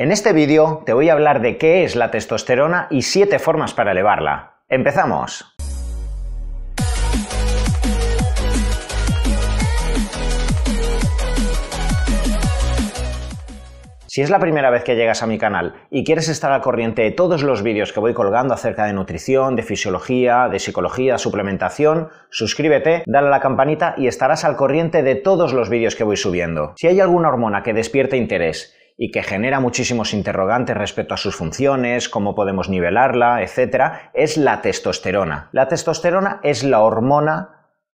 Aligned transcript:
En 0.00 0.12
este 0.12 0.32
vídeo 0.32 0.84
te 0.86 0.92
voy 0.92 1.08
a 1.08 1.14
hablar 1.14 1.42
de 1.42 1.58
qué 1.58 1.82
es 1.82 1.96
la 1.96 2.12
testosterona 2.12 2.86
y 2.88 3.02
7 3.02 3.40
formas 3.40 3.74
para 3.74 3.90
elevarla. 3.90 4.60
¡Empezamos! 4.68 5.56
Si 14.06 14.22
es 14.22 14.30
la 14.30 14.38
primera 14.38 14.70
vez 14.70 14.84
que 14.84 14.94
llegas 14.94 15.24
a 15.24 15.26
mi 15.26 15.36
canal 15.36 15.74
y 15.90 16.04
quieres 16.04 16.28
estar 16.28 16.52
al 16.52 16.60
corriente 16.60 17.02
de 17.02 17.10
todos 17.10 17.42
los 17.42 17.64
vídeos 17.64 17.92
que 17.92 17.98
voy 17.98 18.14
colgando 18.14 18.54
acerca 18.54 18.84
de 18.84 18.92
nutrición, 18.92 19.56
de 19.56 19.64
fisiología, 19.64 20.48
de 20.48 20.60
psicología, 20.60 21.18
suplementación, 21.18 22.08
suscríbete, 22.30 23.02
dale 23.06 23.26
a 23.26 23.30
la 23.30 23.40
campanita 23.40 23.96
y 23.98 24.06
estarás 24.06 24.44
al 24.44 24.54
corriente 24.54 25.02
de 25.02 25.16
todos 25.16 25.52
los 25.52 25.68
vídeos 25.68 25.96
que 25.96 26.04
voy 26.04 26.16
subiendo. 26.16 26.74
Si 26.76 26.86
hay 26.86 27.00
alguna 27.00 27.30
hormona 27.30 27.64
que 27.64 27.74
despierte 27.74 28.16
interés 28.16 28.77
y 29.00 29.12
que 29.12 29.22
genera 29.22 29.60
muchísimos 29.60 30.12
interrogantes 30.12 30.76
respecto 30.76 31.14
a 31.14 31.16
sus 31.16 31.36
funciones, 31.36 32.08
cómo 32.08 32.34
podemos 32.34 32.68
nivelarla, 32.68 33.42
etc., 33.42 34.10
es 34.12 34.36
la 34.36 34.60
testosterona. 34.60 35.48
La 35.52 35.68
testosterona 35.68 36.40
es 36.42 36.64
la 36.64 36.80
hormona 36.80 37.54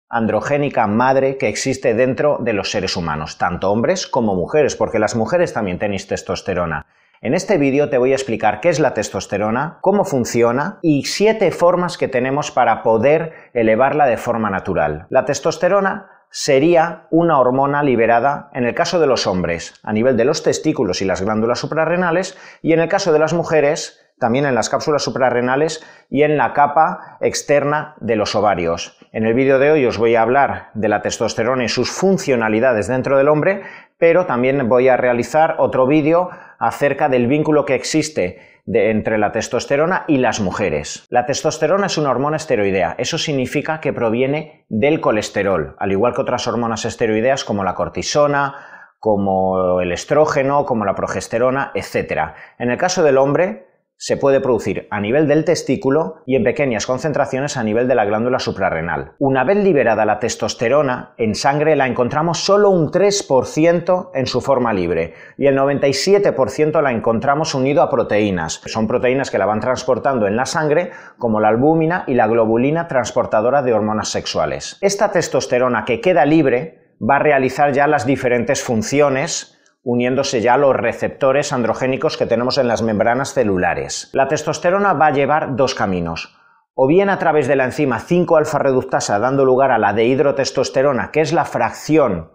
androgénica 0.10 0.88
madre 0.88 1.38
que 1.38 1.50
existe 1.50 1.94
dentro 1.94 2.38
de 2.40 2.54
los 2.54 2.72
seres 2.72 2.96
humanos, 2.96 3.38
tanto 3.38 3.70
hombres 3.70 4.08
como 4.08 4.34
mujeres, 4.34 4.78
porque 4.78 4.98
las 4.98 5.16
mujeres 5.16 5.54
también 5.54 5.78
tenéis 5.78 6.08
testosterona. 6.08 6.86
En 7.20 7.34
este 7.34 7.58
vídeo 7.58 7.90
te 7.90 7.98
voy 7.98 8.12
a 8.12 8.16
explicar 8.16 8.62
qué 8.62 8.70
es 8.70 8.80
la 8.80 8.94
testosterona, 8.94 9.80
cómo 9.82 10.06
funciona 10.06 10.80
y 10.82 11.04
siete 11.04 11.52
formas 11.52 11.98
que 11.98 12.08
tenemos 12.08 12.52
para 12.52 12.84
poder 12.84 13.34
elevarla 13.54 14.06
de 14.06 14.18
forma 14.18 14.50
natural. 14.50 15.08
La 15.10 15.26
testosterona 15.26 16.13
sería 16.36 17.06
una 17.12 17.38
hormona 17.38 17.84
liberada 17.84 18.50
en 18.54 18.66
el 18.66 18.74
caso 18.74 19.00
de 19.00 19.06
los 19.06 19.28
hombres 19.28 19.76
a 19.84 19.94
nivel 19.94 20.18
de 20.18 20.26
los 20.26 20.42
testículos 20.42 21.04
y 21.04 21.06
las 21.06 21.22
glándulas 21.22 21.60
suprarrenales 21.60 22.36
y 22.64 22.74
en 22.74 22.80
el 22.80 22.90
caso 22.90 23.14
de 23.14 23.20
las 23.20 23.34
mujeres 23.34 24.04
también 24.20 24.46
en 24.46 24.56
las 24.56 24.70
cápsulas 24.70 25.04
suprarrenales 25.04 25.86
y 26.10 26.24
en 26.24 26.38
la 26.38 26.54
capa 26.54 27.18
externa 27.22 27.94
de 28.00 28.16
los 28.16 28.34
ovarios. 28.34 28.98
En 29.12 29.26
el 29.26 29.36
vídeo 29.36 29.60
de 29.60 29.70
hoy 29.70 29.86
os 29.86 30.00
voy 30.00 30.16
a 30.16 30.24
hablar 30.24 30.72
de 30.74 30.88
la 30.88 31.04
testosterona 31.04 31.66
y 31.66 31.70
sus 31.70 31.92
funcionalidades 31.92 32.88
dentro 32.88 33.16
del 33.18 33.28
hombre, 33.28 33.62
pero 34.00 34.26
también 34.26 34.68
voy 34.68 34.88
a 34.88 34.98
realizar 34.98 35.58
otro 35.60 35.86
vídeo 35.86 36.32
acerca 36.58 37.10
del 37.10 37.28
vínculo 37.28 37.66
que 37.66 37.76
existe 37.76 38.53
entre 38.66 39.18
la 39.18 39.32
testosterona 39.32 40.06
y 40.08 40.18
las 40.18 40.40
mujeres. 40.40 41.06
La 41.10 41.26
testosterona 41.26 41.88
es 41.88 41.98
una 41.98 42.12
hormona 42.12 42.38
esteroidea, 42.38 42.96
eso 42.98 43.18
significa 43.18 43.80
que 43.80 43.94
proviene 43.94 44.66
del 44.70 45.02
colesterol, 45.02 45.76
al 45.80 45.92
igual 45.92 46.14
que 46.14 46.22
otras 46.22 46.48
hormonas 46.48 46.86
esteroideas 46.86 47.44
como 47.44 47.64
la 47.64 47.76
cortisona, 47.76 48.56
como 49.00 49.82
el 49.82 49.92
estrógeno, 49.92 50.66
como 50.66 50.86
la 50.86 50.96
progesterona, 50.96 51.72
etc. 51.76 52.36
En 52.58 52.72
el 52.72 52.78
caso 52.78 53.04
del 53.04 53.18
hombre, 53.18 53.68
se 53.98 54.18
puede 54.18 54.42
producir 54.42 54.88
a 54.92 55.00
nivel 55.00 55.28
del 55.28 55.46
testículo 55.46 56.16
y 56.26 56.36
en 56.36 56.44
pequeñas 56.44 56.86
concentraciones 56.86 57.56
a 57.56 57.64
nivel 57.64 57.88
de 57.88 57.96
la 57.96 58.06
glándula 58.06 58.40
suprarrenal. 58.40 59.14
Una 59.20 59.44
vez 59.44 59.58
liberada 59.64 60.06
la 60.06 60.20
testosterona, 60.20 61.14
en 61.18 61.36
sangre 61.36 61.76
la 61.76 61.88
encontramos 61.88 62.40
solo 62.40 62.70
un 62.70 62.92
3% 62.92 64.12
en 64.14 64.28
su 64.28 64.42
forma 64.42 64.74
libre 64.74 65.14
y 65.38 65.48
el 65.48 65.58
97% 65.58 66.82
la 66.82 66.92
encontramos 66.92 67.56
unido 67.56 67.82
a 67.82 67.90
proteínas. 67.90 68.62
Son 68.66 68.88
proteínas 68.88 69.32
que 69.32 69.38
la 69.38 69.46
van 69.46 69.62
transportando 69.62 70.28
en 70.28 70.36
la 70.36 70.46
sangre 70.46 70.92
como 71.18 71.40
la 71.40 71.48
albúmina 71.48 72.04
y 72.08 72.16
la 72.16 72.28
globulina 72.28 72.88
transportadora 72.88 73.62
de 73.62 73.74
hormonas 73.74 74.10
sexuales. 74.10 74.78
Esta 74.82 75.12
testosterona 75.12 75.86
que 75.86 76.02
queda 76.02 76.26
libre 76.26 76.96
va 77.02 77.18
a 77.18 77.20
realizar 77.20 77.72
ya 77.72 77.88
las 77.88 78.06
diferentes 78.06 78.62
funciones 78.62 79.60
uniéndose 79.84 80.42
ya 80.42 80.58
los 80.58 80.76
receptores 80.76 81.54
androgénicos 81.54 82.18
que 82.18 82.26
tenemos 82.26 82.58
en 82.58 82.68
las 82.68 82.82
membranas 82.82 83.34
celulares. 83.34 84.10
La 84.14 84.28
testosterona 84.28 84.94
va 84.94 85.08
a 85.08 85.12
llevar 85.12 85.56
dos 85.56 85.76
caminos. 85.76 86.38
O 86.74 86.88
bien 86.88 87.10
a 87.10 87.20
través 87.20 87.48
de 87.48 87.56
la 87.56 87.66
enzima 87.66 88.00
5-alfa 88.00 88.58
reductasa 88.58 89.20
dando 89.20 89.46
lugar 89.46 89.72
a 89.72 89.78
la 89.78 89.94
dehidrotestosterona, 89.94 91.12
que 91.12 91.22
es 91.22 91.34
la 91.34 91.46
fracción 91.46 92.32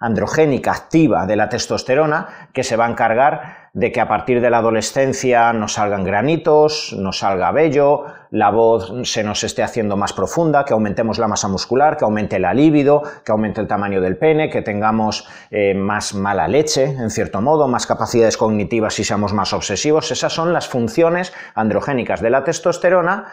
androgénica 0.00 0.72
activa 0.72 1.26
de 1.26 1.36
la 1.36 1.48
testosterona 1.48 2.48
que 2.52 2.62
se 2.62 2.76
va 2.76 2.86
a 2.86 2.90
encargar 2.90 3.68
de 3.72 3.92
que 3.92 4.00
a 4.00 4.08
partir 4.08 4.40
de 4.40 4.50
la 4.50 4.58
adolescencia 4.58 5.52
nos 5.52 5.74
salgan 5.74 6.04
granitos, 6.04 6.94
nos 6.98 7.18
salga 7.18 7.52
vello, 7.52 8.06
la 8.30 8.50
voz 8.50 8.92
se 9.04 9.22
nos 9.22 9.44
esté 9.44 9.62
haciendo 9.62 9.96
más 9.96 10.12
profunda, 10.12 10.64
que 10.64 10.72
aumentemos 10.72 11.18
la 11.18 11.28
masa 11.28 11.48
muscular, 11.48 11.96
que 11.96 12.04
aumente 12.04 12.38
la 12.38 12.54
libido, 12.54 13.02
que 13.24 13.32
aumente 13.32 13.60
el 13.60 13.68
tamaño 13.68 14.00
del 14.00 14.16
pene, 14.16 14.50
que 14.50 14.62
tengamos 14.62 15.28
eh, 15.50 15.74
más 15.74 16.14
mala 16.14 16.48
leche, 16.48 16.84
en 16.84 17.10
cierto 17.10 17.40
modo, 17.40 17.68
más 17.68 17.86
capacidades 17.86 18.36
cognitivas 18.36 18.98
y 18.98 19.04
seamos 19.04 19.32
más 19.32 19.52
obsesivos. 19.52 20.10
Esas 20.10 20.32
son 20.32 20.52
las 20.52 20.68
funciones 20.68 21.32
androgénicas 21.54 22.20
de 22.20 22.30
la 22.30 22.44
testosterona, 22.44 23.26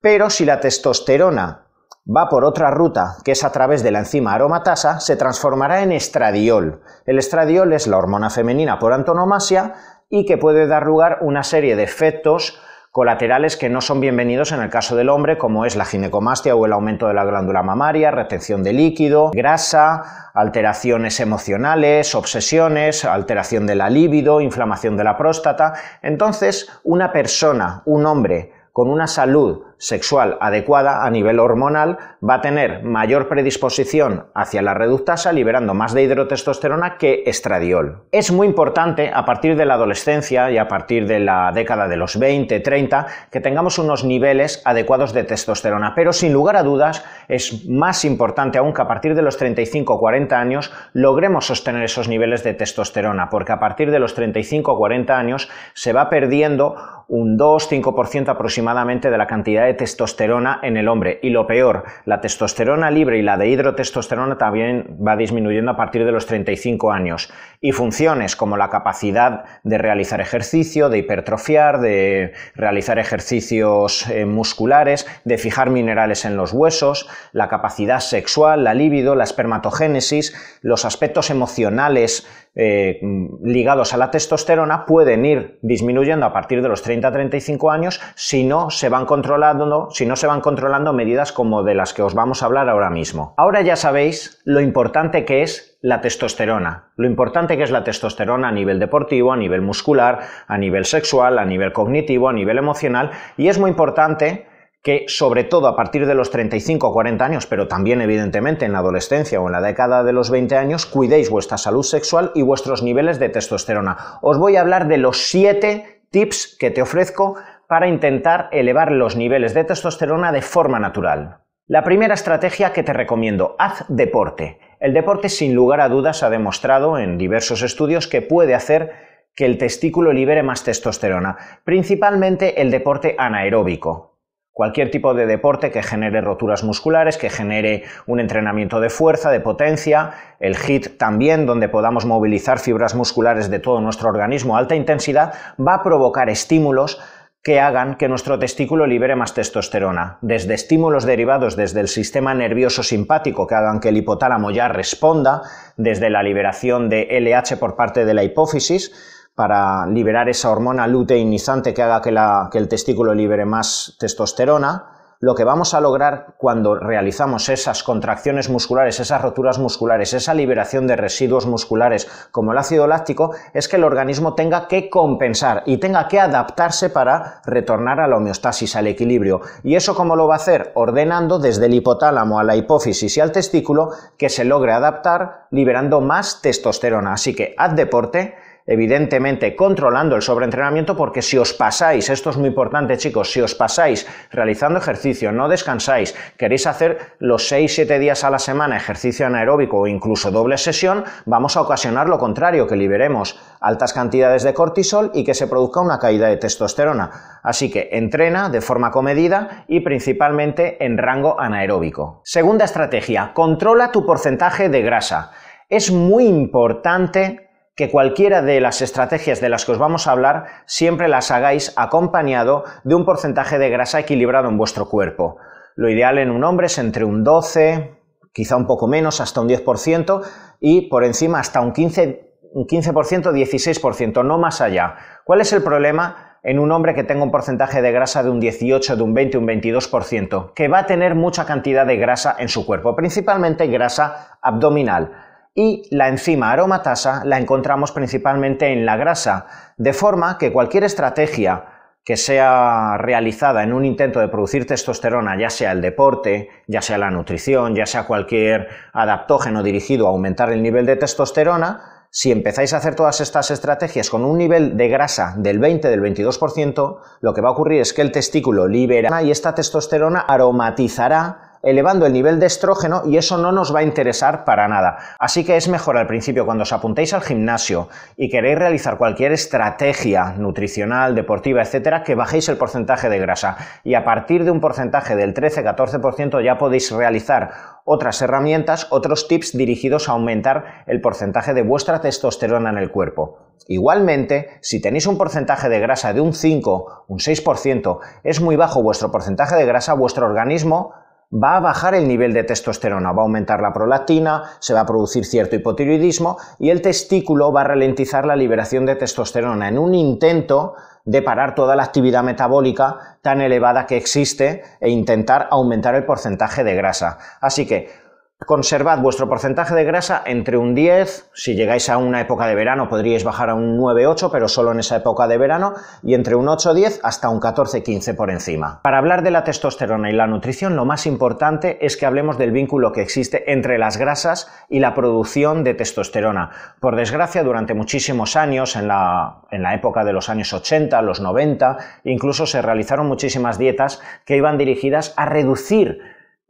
pero 0.00 0.30
si 0.30 0.44
la 0.44 0.60
testosterona 0.60 1.66
va 2.04 2.28
por 2.28 2.44
otra 2.44 2.70
ruta, 2.70 3.16
que 3.24 3.32
es 3.32 3.44
a 3.44 3.52
través 3.52 3.82
de 3.82 3.90
la 3.90 4.00
enzima 4.00 4.34
aromatasa, 4.34 5.00
se 5.00 5.16
transformará 5.16 5.82
en 5.82 5.92
estradiol. 5.92 6.80
El 7.06 7.18
estradiol 7.18 7.72
es 7.72 7.86
la 7.86 7.98
hormona 7.98 8.30
femenina 8.30 8.78
por 8.78 8.92
antonomasia 8.92 9.74
y 10.08 10.26
que 10.26 10.36
puede 10.36 10.66
dar 10.66 10.84
lugar 10.84 11.18
a 11.20 11.24
una 11.24 11.44
serie 11.44 11.76
de 11.76 11.84
efectos 11.84 12.60
colaterales 12.90 13.56
que 13.56 13.70
no 13.70 13.80
son 13.80 14.00
bienvenidos 14.00 14.52
en 14.52 14.60
el 14.60 14.68
caso 14.68 14.96
del 14.96 15.08
hombre, 15.08 15.38
como 15.38 15.64
es 15.64 15.76
la 15.76 15.86
ginecomastia 15.86 16.54
o 16.54 16.66
el 16.66 16.74
aumento 16.74 17.08
de 17.08 17.14
la 17.14 17.24
glándula 17.24 17.62
mamaria, 17.62 18.10
retención 18.10 18.62
de 18.62 18.74
líquido, 18.74 19.30
grasa, 19.32 20.30
alteraciones 20.34 21.18
emocionales, 21.20 22.14
obsesiones, 22.14 23.06
alteración 23.06 23.66
de 23.66 23.76
la 23.76 23.88
libido, 23.88 24.42
inflamación 24.42 24.98
de 24.98 25.04
la 25.04 25.16
próstata. 25.16 25.72
Entonces, 26.02 26.68
una 26.82 27.12
persona, 27.12 27.82
un 27.86 28.04
hombre 28.04 28.52
con 28.72 28.90
una 28.90 29.06
salud 29.06 29.62
sexual 29.82 30.38
adecuada 30.40 31.04
a 31.04 31.10
nivel 31.10 31.40
hormonal 31.40 31.98
va 32.22 32.34
a 32.34 32.40
tener 32.40 32.84
mayor 32.84 33.26
predisposición 33.26 34.26
hacia 34.32 34.62
la 34.62 34.74
reductasa, 34.74 35.32
liberando 35.32 35.74
más 35.74 35.92
de 35.92 36.04
hidrotestosterona 36.04 36.98
que 36.98 37.24
estradiol. 37.26 38.04
Es 38.12 38.30
muy 38.30 38.46
importante 38.46 39.10
a 39.12 39.24
partir 39.24 39.56
de 39.56 39.66
la 39.66 39.74
adolescencia 39.74 40.52
y 40.52 40.58
a 40.58 40.68
partir 40.68 41.08
de 41.08 41.18
la 41.18 41.50
década 41.52 41.88
de 41.88 41.96
los 41.96 42.16
20, 42.16 42.60
30, 42.60 43.06
que 43.32 43.40
tengamos 43.40 43.80
unos 43.80 44.04
niveles 44.04 44.62
adecuados 44.64 45.12
de 45.12 45.24
testosterona, 45.24 45.94
pero 45.96 46.12
sin 46.12 46.32
lugar 46.32 46.54
a 46.54 46.62
dudas 46.62 47.04
es 47.26 47.68
más 47.68 48.04
importante 48.04 48.58
aún 48.58 48.72
que 48.72 48.82
a 48.82 48.86
partir 48.86 49.16
de 49.16 49.22
los 49.22 49.36
35 49.36 49.94
o 49.94 49.98
40 49.98 50.38
años 50.38 50.72
logremos 50.92 51.46
sostener 51.46 51.82
esos 51.82 52.06
niveles 52.06 52.44
de 52.44 52.54
testosterona, 52.54 53.30
porque 53.30 53.50
a 53.50 53.58
partir 53.58 53.90
de 53.90 53.98
los 53.98 54.14
35 54.14 54.72
o 54.72 54.78
40 54.78 55.18
años 55.18 55.48
se 55.74 55.92
va 55.92 56.08
perdiendo 56.08 56.76
un 57.08 57.36
2-5% 57.36 58.28
aproximadamente 58.28 59.10
de 59.10 59.18
la 59.18 59.26
cantidad 59.26 59.66
de 59.66 59.71
testosterona 59.74 60.60
en 60.62 60.76
el 60.76 60.88
hombre. 60.88 61.18
Y 61.22 61.30
lo 61.30 61.46
peor, 61.46 61.84
la 62.04 62.20
testosterona 62.20 62.90
libre 62.90 63.18
y 63.18 63.22
la 63.22 63.36
de 63.36 63.48
hidrotestosterona 63.48 64.38
también 64.38 64.98
va 65.06 65.16
disminuyendo 65.16 65.70
a 65.70 65.76
partir 65.76 66.04
de 66.04 66.12
los 66.12 66.26
35 66.26 66.92
años. 66.92 67.32
Y 67.60 67.72
funciones 67.72 68.36
como 68.36 68.56
la 68.56 68.70
capacidad 68.70 69.44
de 69.62 69.78
realizar 69.78 70.20
ejercicio, 70.20 70.88
de 70.88 70.98
hipertrofiar, 70.98 71.80
de 71.80 72.32
realizar 72.54 72.98
ejercicios 72.98 74.08
eh, 74.08 74.26
musculares, 74.26 75.06
de 75.24 75.38
fijar 75.38 75.70
minerales 75.70 76.24
en 76.24 76.36
los 76.36 76.52
huesos, 76.52 77.08
la 77.32 77.48
capacidad 77.48 78.00
sexual, 78.00 78.64
la 78.64 78.74
libido, 78.74 79.14
la 79.14 79.24
espermatogénesis, 79.24 80.34
los 80.62 80.84
aspectos 80.84 81.30
emocionales 81.30 82.26
eh, 82.54 83.00
ligados 83.42 83.94
a 83.94 83.96
la 83.96 84.10
testosterona 84.10 84.84
pueden 84.84 85.24
ir 85.24 85.58
disminuyendo 85.62 86.26
a 86.26 86.32
partir 86.32 86.60
de 86.62 86.68
los 86.68 86.86
30-35 86.86 87.72
años 87.72 88.00
si 88.14 88.44
no 88.44 88.70
se 88.70 88.90
van 88.90 89.06
controlando, 89.06 89.88
si 89.90 90.04
no 90.04 90.16
se 90.16 90.26
van 90.26 90.42
controlando 90.42 90.92
medidas 90.92 91.32
como 91.32 91.62
de 91.62 91.74
las 91.74 91.94
que 91.94 92.02
os 92.02 92.14
vamos 92.14 92.42
a 92.42 92.46
hablar 92.46 92.68
ahora 92.68 92.90
mismo. 92.90 93.34
Ahora 93.38 93.62
ya 93.62 93.76
sabéis 93.76 94.42
lo 94.44 94.60
importante 94.60 95.24
que 95.24 95.42
es 95.42 95.78
la 95.80 96.00
testosterona, 96.00 96.92
lo 96.96 97.06
importante 97.06 97.56
que 97.56 97.62
es 97.62 97.70
la 97.70 97.84
testosterona 97.84 98.48
a 98.48 98.52
nivel 98.52 98.78
deportivo, 98.78 99.32
a 99.32 99.36
nivel 99.36 99.62
muscular, 99.62 100.20
a 100.46 100.58
nivel 100.58 100.84
sexual, 100.84 101.38
a 101.38 101.44
nivel 101.44 101.72
cognitivo, 101.72 102.28
a 102.28 102.32
nivel 102.32 102.58
emocional 102.58 103.10
y 103.36 103.48
es 103.48 103.58
muy 103.58 103.70
importante 103.70 104.46
que 104.82 105.04
sobre 105.06 105.44
todo 105.44 105.68
a 105.68 105.76
partir 105.76 106.06
de 106.06 106.14
los 106.14 106.30
35 106.30 106.88
o 106.88 106.92
40 106.92 107.24
años, 107.24 107.46
pero 107.46 107.68
también 107.68 108.00
evidentemente 108.00 108.64
en 108.64 108.72
la 108.72 108.80
adolescencia 108.80 109.40
o 109.40 109.46
en 109.46 109.52
la 109.52 109.60
década 109.60 110.02
de 110.02 110.12
los 110.12 110.30
20 110.30 110.56
años, 110.56 110.86
cuidéis 110.86 111.30
vuestra 111.30 111.56
salud 111.56 111.84
sexual 111.84 112.32
y 112.34 112.42
vuestros 112.42 112.82
niveles 112.82 113.20
de 113.20 113.28
testosterona. 113.28 114.18
Os 114.22 114.38
voy 114.38 114.56
a 114.56 114.60
hablar 114.60 114.88
de 114.88 114.98
los 114.98 115.28
7 115.28 116.02
tips 116.10 116.56
que 116.58 116.70
te 116.70 116.82
ofrezco 116.82 117.36
para 117.68 117.86
intentar 117.86 118.48
elevar 118.50 118.90
los 118.90 119.16
niveles 119.16 119.54
de 119.54 119.64
testosterona 119.64 120.32
de 120.32 120.42
forma 120.42 120.80
natural. 120.80 121.38
La 121.68 121.84
primera 121.84 122.14
estrategia 122.14 122.72
que 122.72 122.82
te 122.82 122.92
recomiendo, 122.92 123.54
haz 123.58 123.84
deporte. 123.88 124.58
El 124.80 124.92
deporte 124.92 125.28
sin 125.28 125.54
lugar 125.54 125.80
a 125.80 125.88
dudas 125.88 126.24
ha 126.24 126.28
demostrado 126.28 126.98
en 126.98 127.18
diversos 127.18 127.62
estudios 127.62 128.08
que 128.08 128.20
puede 128.20 128.54
hacer 128.54 128.92
que 129.34 129.46
el 129.46 129.58
testículo 129.58 130.12
libere 130.12 130.42
más 130.42 130.64
testosterona, 130.64 131.38
principalmente 131.64 132.60
el 132.60 132.70
deporte 132.70 133.14
anaeróbico, 133.16 134.11
Cualquier 134.54 134.90
tipo 134.90 135.14
de 135.14 135.24
deporte 135.24 135.70
que 135.70 135.82
genere 135.82 136.20
roturas 136.20 136.62
musculares, 136.62 137.16
que 137.16 137.30
genere 137.30 137.84
un 138.06 138.20
entrenamiento 138.20 138.80
de 138.80 138.90
fuerza, 138.90 139.30
de 139.30 139.40
potencia, 139.40 140.12
el 140.40 140.56
HIT 140.56 140.98
también, 140.98 141.46
donde 141.46 141.70
podamos 141.70 142.04
movilizar 142.04 142.58
fibras 142.58 142.94
musculares 142.94 143.48
de 143.48 143.60
todo 143.60 143.80
nuestro 143.80 144.10
organismo 144.10 144.54
a 144.54 144.58
alta 144.58 144.74
intensidad, 144.74 145.32
va 145.58 145.76
a 145.76 145.82
provocar 145.82 146.28
estímulos 146.28 147.00
que 147.42 147.60
hagan 147.60 147.96
que 147.96 148.08
nuestro 148.08 148.38
testículo 148.38 148.86
libere 148.86 149.16
más 149.16 149.34
testosterona, 149.34 150.18
desde 150.20 150.54
estímulos 150.54 151.04
derivados 151.04 151.56
desde 151.56 151.80
el 151.80 151.88
sistema 151.88 152.34
nervioso 152.34 152.82
simpático 152.82 153.46
que 153.46 153.54
hagan 153.56 153.80
que 153.80 153.88
el 153.88 153.96
hipotálamo 153.96 154.50
ya 154.50 154.68
responda, 154.68 155.42
desde 155.76 156.08
la 156.08 156.22
liberación 156.22 156.88
de 156.88 157.08
LH 157.20 157.56
por 157.56 157.74
parte 157.74 158.04
de 158.04 158.14
la 158.14 158.22
hipófisis, 158.22 158.92
para 159.34 159.86
liberar 159.86 160.28
esa 160.28 160.50
hormona 160.50 160.86
luteinizante 160.86 161.72
que 161.72 161.82
haga 161.82 162.02
que, 162.50 162.58
el 162.58 162.68
testículo 162.68 163.14
libere 163.14 163.44
más 163.44 163.96
testosterona, 163.98 164.92
lo 165.22 165.36
que 165.36 165.44
vamos 165.44 165.72
a 165.72 165.80
lograr 165.80 166.34
cuando 166.36 166.74
realizamos 166.74 167.48
esas 167.48 167.84
contracciones 167.84 168.50
musculares, 168.50 168.98
esas 168.98 169.22
roturas 169.22 169.60
musculares, 169.60 170.14
esa 170.14 170.34
liberación 170.34 170.88
de 170.88 170.96
residuos 170.96 171.46
musculares 171.46 172.08
como 172.32 172.50
el 172.50 172.58
ácido 172.58 172.88
láctico, 172.88 173.32
es 173.54 173.68
que 173.68 173.76
el 173.76 173.84
organismo 173.84 174.34
tenga 174.34 174.66
que 174.66 174.90
compensar 174.90 175.62
y 175.64 175.76
tenga 175.76 176.08
que 176.08 176.18
adaptarse 176.18 176.90
para 176.90 177.40
retornar 177.46 178.00
a 178.00 178.08
la 178.08 178.16
homeostasis, 178.16 178.74
al 178.74 178.88
equilibrio. 178.88 179.42
¿Y 179.62 179.76
eso 179.76 179.94
cómo 179.94 180.16
lo 180.16 180.26
va 180.26 180.34
a 180.34 180.38
hacer? 180.38 180.72
Ordenando 180.74 181.38
desde 181.38 181.66
el 181.66 181.74
hipotálamo 181.74 182.40
a 182.40 182.44
la 182.44 182.56
hipófisis 182.56 183.16
y 183.16 183.20
al 183.20 183.30
testículo 183.30 183.90
que 184.18 184.28
se 184.28 184.44
logre 184.44 184.72
adaptar 184.72 185.46
liberando 185.52 186.00
más 186.00 186.42
testosterona. 186.42 187.12
Así 187.12 187.32
que 187.32 187.54
haz 187.56 187.76
deporte, 187.76 188.34
evidentemente 188.66 189.56
controlando 189.56 190.16
el 190.16 190.22
sobreentrenamiento, 190.22 190.96
porque 190.96 191.22
si 191.22 191.38
os 191.38 191.52
pasáis, 191.52 192.10
esto 192.10 192.30
es 192.30 192.36
muy 192.36 192.48
importante 192.48 192.96
chicos, 192.96 193.32
si 193.32 193.40
os 193.40 193.54
pasáis 193.54 194.06
realizando 194.30 194.78
ejercicio, 194.78 195.32
no 195.32 195.48
descansáis, 195.48 196.14
queréis 196.36 196.66
hacer 196.66 196.98
los 197.18 197.50
6-7 197.50 197.98
días 197.98 198.24
a 198.24 198.30
la 198.30 198.38
semana 198.38 198.76
ejercicio 198.76 199.26
anaeróbico 199.26 199.80
o 199.80 199.86
incluso 199.86 200.30
doble 200.30 200.58
sesión, 200.58 201.04
vamos 201.26 201.56
a 201.56 201.62
ocasionar 201.62 202.08
lo 202.08 202.18
contrario, 202.18 202.66
que 202.66 202.76
liberemos 202.76 203.40
altas 203.60 203.92
cantidades 203.92 204.42
de 204.42 204.54
cortisol 204.54 205.10
y 205.14 205.24
que 205.24 205.34
se 205.34 205.46
produzca 205.46 205.80
una 205.80 205.98
caída 205.98 206.28
de 206.28 206.36
testosterona. 206.36 207.40
Así 207.42 207.70
que 207.70 207.88
entrena 207.92 208.48
de 208.48 208.60
forma 208.60 208.90
comedida 208.90 209.64
y 209.68 209.80
principalmente 209.80 210.84
en 210.84 210.98
rango 210.98 211.40
anaeróbico. 211.40 212.20
Segunda 212.24 212.64
estrategia, 212.64 213.32
controla 213.34 213.92
tu 213.92 214.06
porcentaje 214.06 214.68
de 214.68 214.82
grasa. 214.82 215.32
Es 215.68 215.90
muy 215.90 216.26
importante 216.26 217.51
que 217.74 217.90
cualquiera 217.90 218.42
de 218.42 218.60
las 218.60 218.82
estrategias 218.82 219.40
de 219.40 219.48
las 219.48 219.64
que 219.64 219.72
os 219.72 219.78
vamos 219.78 220.06
a 220.06 220.12
hablar 220.12 220.44
siempre 220.66 221.08
las 221.08 221.30
hagáis 221.30 221.72
acompañado 221.76 222.64
de 222.84 222.94
un 222.94 223.04
porcentaje 223.04 223.58
de 223.58 223.70
grasa 223.70 224.00
equilibrado 224.00 224.48
en 224.48 224.58
vuestro 224.58 224.88
cuerpo. 224.88 225.38
Lo 225.74 225.88
ideal 225.88 226.18
en 226.18 226.30
un 226.30 226.44
hombre 226.44 226.66
es 226.66 226.76
entre 226.78 227.04
un 227.04 227.24
12, 227.24 227.98
quizá 228.32 228.56
un 228.56 228.66
poco 228.66 228.88
menos, 228.88 229.20
hasta 229.20 229.40
un 229.40 229.48
10% 229.48 230.22
y 230.60 230.88
por 230.88 231.04
encima 231.04 231.40
hasta 231.40 231.60
un 231.60 231.72
15%, 231.72 232.28
un 232.54 232.66
15%, 232.66 233.32
16%, 233.32 234.24
no 234.26 234.36
más 234.36 234.60
allá. 234.60 234.96
¿Cuál 235.24 235.40
es 235.40 235.52
el 235.52 235.62
problema? 235.62 236.28
en 236.44 236.58
un 236.58 236.72
hombre 236.72 236.92
que 236.92 237.04
tenga 237.04 237.22
un 237.22 237.30
porcentaje 237.30 237.82
de 237.82 237.92
grasa 237.92 238.24
de 238.24 238.28
un 238.28 238.40
18, 238.40 238.96
de 238.96 239.02
un 239.04 239.14
20, 239.14 239.38
un 239.38 239.46
22%, 239.46 240.52
que 240.54 240.66
va 240.66 240.80
a 240.80 240.86
tener 240.86 241.14
mucha 241.14 241.46
cantidad 241.46 241.86
de 241.86 241.96
grasa 241.96 242.34
en 242.36 242.48
su 242.48 242.66
cuerpo, 242.66 242.96
principalmente 242.96 243.68
grasa 243.68 244.38
abdominal 244.42 245.12
y 245.54 245.88
la 245.90 246.08
enzima 246.08 246.52
aromatasa 246.52 247.24
la 247.24 247.38
encontramos 247.38 247.92
principalmente 247.92 248.72
en 248.72 248.86
la 248.86 248.96
grasa, 248.96 249.46
de 249.76 249.92
forma 249.92 250.38
que 250.38 250.52
cualquier 250.52 250.84
estrategia 250.84 251.64
que 252.04 252.16
sea 252.16 252.96
realizada 252.98 253.62
en 253.62 253.72
un 253.72 253.84
intento 253.84 254.18
de 254.18 254.28
producir 254.28 254.66
testosterona, 254.66 255.38
ya 255.38 255.50
sea 255.50 255.72
el 255.72 255.80
deporte, 255.80 256.48
ya 256.66 256.82
sea 256.82 256.98
la 256.98 257.10
nutrición, 257.10 257.76
ya 257.76 257.86
sea 257.86 258.06
cualquier 258.06 258.68
adaptógeno 258.92 259.62
dirigido 259.62 260.06
a 260.06 260.10
aumentar 260.10 260.50
el 260.50 260.62
nivel 260.62 260.84
de 260.84 260.96
testosterona, 260.96 262.06
si 262.10 262.30
empezáis 262.30 262.74
a 262.74 262.78
hacer 262.78 262.94
todas 262.94 263.20
estas 263.20 263.50
estrategias 263.50 264.10
con 264.10 264.24
un 264.24 264.36
nivel 264.36 264.76
de 264.76 264.88
grasa 264.88 265.34
del 265.38 265.58
20, 265.58 265.88
del 265.88 266.02
22%, 266.02 266.98
lo 267.20 267.32
que 267.32 267.40
va 267.40 267.48
a 267.48 267.52
ocurrir 267.52 267.80
es 267.80 267.92
que 267.94 268.02
el 268.02 268.12
testículo 268.12 268.68
libera 268.68 269.22
y 269.22 269.30
esta 269.30 269.54
testosterona 269.54 270.20
aromatizará 270.20 271.51
elevando 271.62 272.06
el 272.06 272.12
nivel 272.12 272.40
de 272.40 272.46
estrógeno 272.46 273.02
y 273.06 273.16
eso 273.16 273.38
no 273.38 273.52
nos 273.52 273.74
va 273.74 273.80
a 273.80 273.84
interesar 273.84 274.44
para 274.44 274.68
nada. 274.68 274.98
Así 275.18 275.44
que 275.44 275.56
es 275.56 275.68
mejor 275.68 275.96
al 275.96 276.06
principio 276.06 276.44
cuando 276.44 276.62
os 276.62 276.72
apuntéis 276.72 277.14
al 277.14 277.22
gimnasio 277.22 277.88
y 278.16 278.28
queréis 278.28 278.58
realizar 278.58 278.98
cualquier 278.98 279.32
estrategia 279.32 280.34
nutricional, 280.36 281.14
deportiva, 281.14 281.62
etcétera, 281.62 282.02
que 282.02 282.14
bajéis 282.14 282.48
el 282.48 282.56
porcentaje 282.56 283.08
de 283.08 283.18
grasa 283.18 283.56
y 283.84 283.94
a 283.94 284.04
partir 284.04 284.44
de 284.44 284.50
un 284.50 284.60
porcentaje 284.60 285.16
del 285.16 285.34
13-14% 285.34 286.44
ya 286.44 286.58
podéis 286.58 286.90
realizar 286.90 287.50
otras 287.84 288.20
herramientas, 288.22 288.86
otros 288.90 289.28
tips 289.28 289.56
dirigidos 289.56 290.08
a 290.08 290.12
aumentar 290.12 290.84
el 290.86 291.00
porcentaje 291.00 291.54
de 291.54 291.62
vuestra 291.62 292.00
testosterona 292.00 292.70
en 292.70 292.78
el 292.78 292.90
cuerpo. 292.90 293.38
Igualmente, 293.68 294.58
si 294.60 294.80
tenéis 294.80 295.06
un 295.06 295.18
porcentaje 295.18 295.68
de 295.68 295.80
grasa 295.80 296.12
de 296.12 296.20
un 296.20 296.32
5, 296.32 297.04
un 297.08 297.18
6%, 297.18 297.98
es 298.24 298.40
muy 298.40 298.56
bajo 298.56 298.82
vuestro 298.82 299.10
porcentaje 299.10 299.56
de 299.56 299.66
grasa, 299.66 299.94
vuestro 299.94 300.26
organismo 300.26 300.94
va 301.32 301.56
a 301.56 301.60
bajar 301.60 301.94
el 301.94 302.06
nivel 302.06 302.32
de 302.32 302.44
testosterona, 302.44 303.12
va 303.12 303.22
a 303.22 303.24
aumentar 303.24 303.60
la 303.60 303.72
prolactina, 303.72 304.42
se 304.58 304.74
va 304.74 304.80
a 304.80 304.86
producir 304.86 305.24
cierto 305.24 305.56
hipotiroidismo 305.56 306.36
y 306.58 306.70
el 306.70 306.82
testículo 306.82 307.52
va 307.52 307.62
a 307.62 307.64
ralentizar 307.64 308.26
la 308.26 308.36
liberación 308.36 308.84
de 308.84 308.96
testosterona 308.96 309.68
en 309.68 309.78
un 309.78 309.94
intento 309.94 310.74
de 311.04 311.22
parar 311.22 311.54
toda 311.54 311.74
la 311.74 311.84
actividad 311.84 312.22
metabólica 312.22 313.18
tan 313.22 313.40
elevada 313.40 313.86
que 313.86 313.96
existe 313.96 314.62
e 314.80 314.90
intentar 314.90 315.48
aumentar 315.50 315.94
el 315.94 316.04
porcentaje 316.04 316.64
de 316.64 316.74
grasa. 316.74 317.18
Así 317.40 317.66
que 317.66 318.01
Conservad 318.46 319.00
vuestro 319.00 319.28
porcentaje 319.28 319.74
de 319.74 319.84
grasa 319.84 320.22
entre 320.24 320.56
un 320.56 320.74
10, 320.74 321.30
si 321.32 321.54
llegáis 321.54 321.88
a 321.88 321.98
una 321.98 322.20
época 322.20 322.46
de 322.46 322.54
verano 322.54 322.88
podríais 322.88 323.24
bajar 323.24 323.50
a 323.50 323.54
un 323.54 323.78
9-8, 323.78 324.30
pero 324.32 324.48
solo 324.48 324.72
en 324.72 324.80
esa 324.80 324.96
época 324.96 325.28
de 325.28 325.38
verano, 325.38 325.74
y 326.02 326.14
entre 326.14 326.34
un 326.34 326.46
8-10 326.46 327.00
hasta 327.02 327.28
un 327.28 327.40
14-15 327.40 328.16
por 328.16 328.30
encima. 328.30 328.80
Para 328.82 328.98
hablar 328.98 329.22
de 329.22 329.30
la 329.30 329.44
testosterona 329.44 330.10
y 330.10 330.14
la 330.14 330.26
nutrición, 330.26 330.76
lo 330.76 330.84
más 330.84 331.06
importante 331.06 331.84
es 331.84 331.96
que 331.96 332.06
hablemos 332.06 332.38
del 332.38 332.52
vínculo 332.52 332.92
que 332.92 333.02
existe 333.02 333.52
entre 333.52 333.78
las 333.78 333.96
grasas 333.96 334.50
y 334.68 334.80
la 334.80 334.94
producción 334.94 335.64
de 335.64 335.74
testosterona. 335.74 336.50
Por 336.80 336.96
desgracia, 336.96 337.42
durante 337.42 337.74
muchísimos 337.74 338.36
años, 338.36 338.76
en 338.76 338.88
la, 338.88 339.42
en 339.50 339.62
la 339.62 339.74
época 339.74 340.04
de 340.04 340.12
los 340.12 340.28
años 340.28 340.52
80, 340.52 341.00
los 341.02 341.20
90, 341.20 341.76
incluso 342.04 342.46
se 342.46 342.62
realizaron 342.62 343.06
muchísimas 343.06 343.58
dietas 343.58 344.00
que 344.24 344.36
iban 344.36 344.58
dirigidas 344.58 345.14
a 345.16 345.26
reducir 345.26 346.00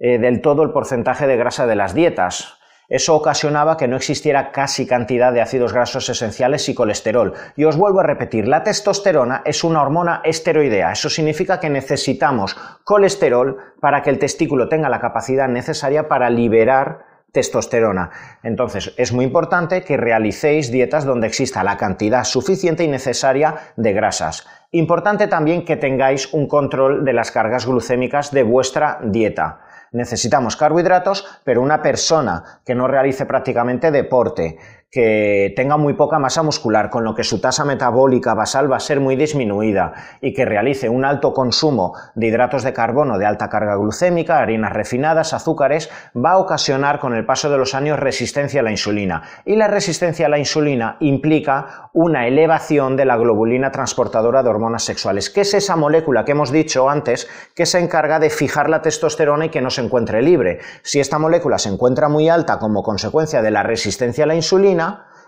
eh, 0.04 0.18
del 0.18 0.40
todo 0.40 0.64
el 0.64 0.72
porcentaje 0.72 1.28
de 1.28 1.36
grasa 1.36 1.64
de 1.64 1.76
las 1.76 1.94
dietas. 1.94 2.58
Eso 2.88 3.14
ocasionaba 3.14 3.76
que 3.76 3.86
no 3.86 3.94
existiera 3.94 4.50
casi 4.50 4.84
cantidad 4.84 5.32
de 5.32 5.40
ácidos 5.40 5.72
grasos 5.72 6.08
esenciales 6.08 6.68
y 6.68 6.74
colesterol. 6.74 7.34
Y 7.54 7.62
os 7.62 7.76
vuelvo 7.76 8.00
a 8.00 8.02
repetir, 8.02 8.48
la 8.48 8.64
testosterona 8.64 9.42
es 9.44 9.62
una 9.62 9.80
hormona 9.80 10.20
esteroidea. 10.24 10.90
Eso 10.90 11.08
significa 11.08 11.60
que 11.60 11.70
necesitamos 11.70 12.56
colesterol 12.82 13.58
para 13.80 14.02
que 14.02 14.10
el 14.10 14.18
testículo 14.18 14.68
tenga 14.68 14.88
la 14.88 14.98
capacidad 14.98 15.46
necesaria 15.46 16.08
para 16.08 16.30
liberar 16.30 17.04
testosterona. 17.30 18.10
Entonces, 18.42 18.92
es 18.96 19.12
muy 19.12 19.24
importante 19.24 19.84
que 19.84 19.96
realicéis 19.96 20.72
dietas 20.72 21.04
donde 21.04 21.28
exista 21.28 21.62
la 21.62 21.76
cantidad 21.76 22.24
suficiente 22.24 22.82
y 22.82 22.88
necesaria 22.88 23.54
de 23.76 23.92
grasas. 23.92 24.48
Importante 24.72 25.28
también 25.28 25.64
que 25.64 25.76
tengáis 25.76 26.34
un 26.34 26.48
control 26.48 27.04
de 27.04 27.12
las 27.12 27.30
cargas 27.30 27.66
glucémicas 27.66 28.32
de 28.32 28.42
vuestra 28.42 28.98
dieta. 29.04 29.60
Necesitamos 29.92 30.56
carbohidratos, 30.56 31.26
pero 31.44 31.62
una 31.62 31.82
persona 31.82 32.60
que 32.64 32.74
no 32.74 32.88
realice 32.88 33.26
prácticamente 33.26 33.90
deporte, 33.90 34.58
que 34.92 35.54
tenga 35.56 35.78
muy 35.78 35.94
poca 35.94 36.18
masa 36.18 36.42
muscular, 36.42 36.90
con 36.90 37.02
lo 37.02 37.14
que 37.14 37.24
su 37.24 37.40
tasa 37.40 37.64
metabólica 37.64 38.34
basal 38.34 38.70
va 38.70 38.76
a 38.76 38.80
ser 38.80 39.00
muy 39.00 39.16
disminuida 39.16 39.94
y 40.20 40.34
que 40.34 40.44
realice 40.44 40.90
un 40.90 41.06
alto 41.06 41.32
consumo 41.32 41.94
de 42.14 42.26
hidratos 42.26 42.62
de 42.62 42.74
carbono 42.74 43.16
de 43.16 43.24
alta 43.24 43.48
carga 43.48 43.74
glucémica, 43.76 44.38
harinas 44.38 44.74
refinadas, 44.74 45.32
azúcares, 45.32 45.88
va 46.14 46.32
a 46.32 46.38
ocasionar 46.38 46.98
con 46.98 47.14
el 47.14 47.24
paso 47.24 47.48
de 47.48 47.56
los 47.56 47.74
años 47.74 47.98
resistencia 47.98 48.60
a 48.60 48.64
la 48.64 48.70
insulina. 48.70 49.22
Y 49.46 49.56
la 49.56 49.66
resistencia 49.66 50.26
a 50.26 50.28
la 50.28 50.38
insulina 50.38 50.98
implica 51.00 51.88
una 51.94 52.26
elevación 52.26 52.94
de 52.94 53.06
la 53.06 53.16
globulina 53.16 53.70
transportadora 53.70 54.42
de 54.42 54.50
hormonas 54.50 54.84
sexuales, 54.84 55.30
que 55.30 55.40
es 55.40 55.54
esa 55.54 55.74
molécula 55.74 56.26
que 56.26 56.32
hemos 56.32 56.52
dicho 56.52 56.90
antes 56.90 57.28
que 57.56 57.64
se 57.64 57.78
encarga 57.78 58.18
de 58.18 58.28
fijar 58.28 58.68
la 58.68 58.82
testosterona 58.82 59.46
y 59.46 59.48
que 59.48 59.62
no 59.62 59.70
se 59.70 59.80
encuentre 59.80 60.20
libre. 60.20 60.58
Si 60.82 61.00
esta 61.00 61.18
molécula 61.18 61.56
se 61.56 61.70
encuentra 61.70 62.10
muy 62.10 62.28
alta 62.28 62.58
como 62.58 62.82
consecuencia 62.82 63.40
de 63.40 63.50
la 63.50 63.62
resistencia 63.62 64.24
a 64.24 64.26
la 64.26 64.34
insulina, 64.34 64.81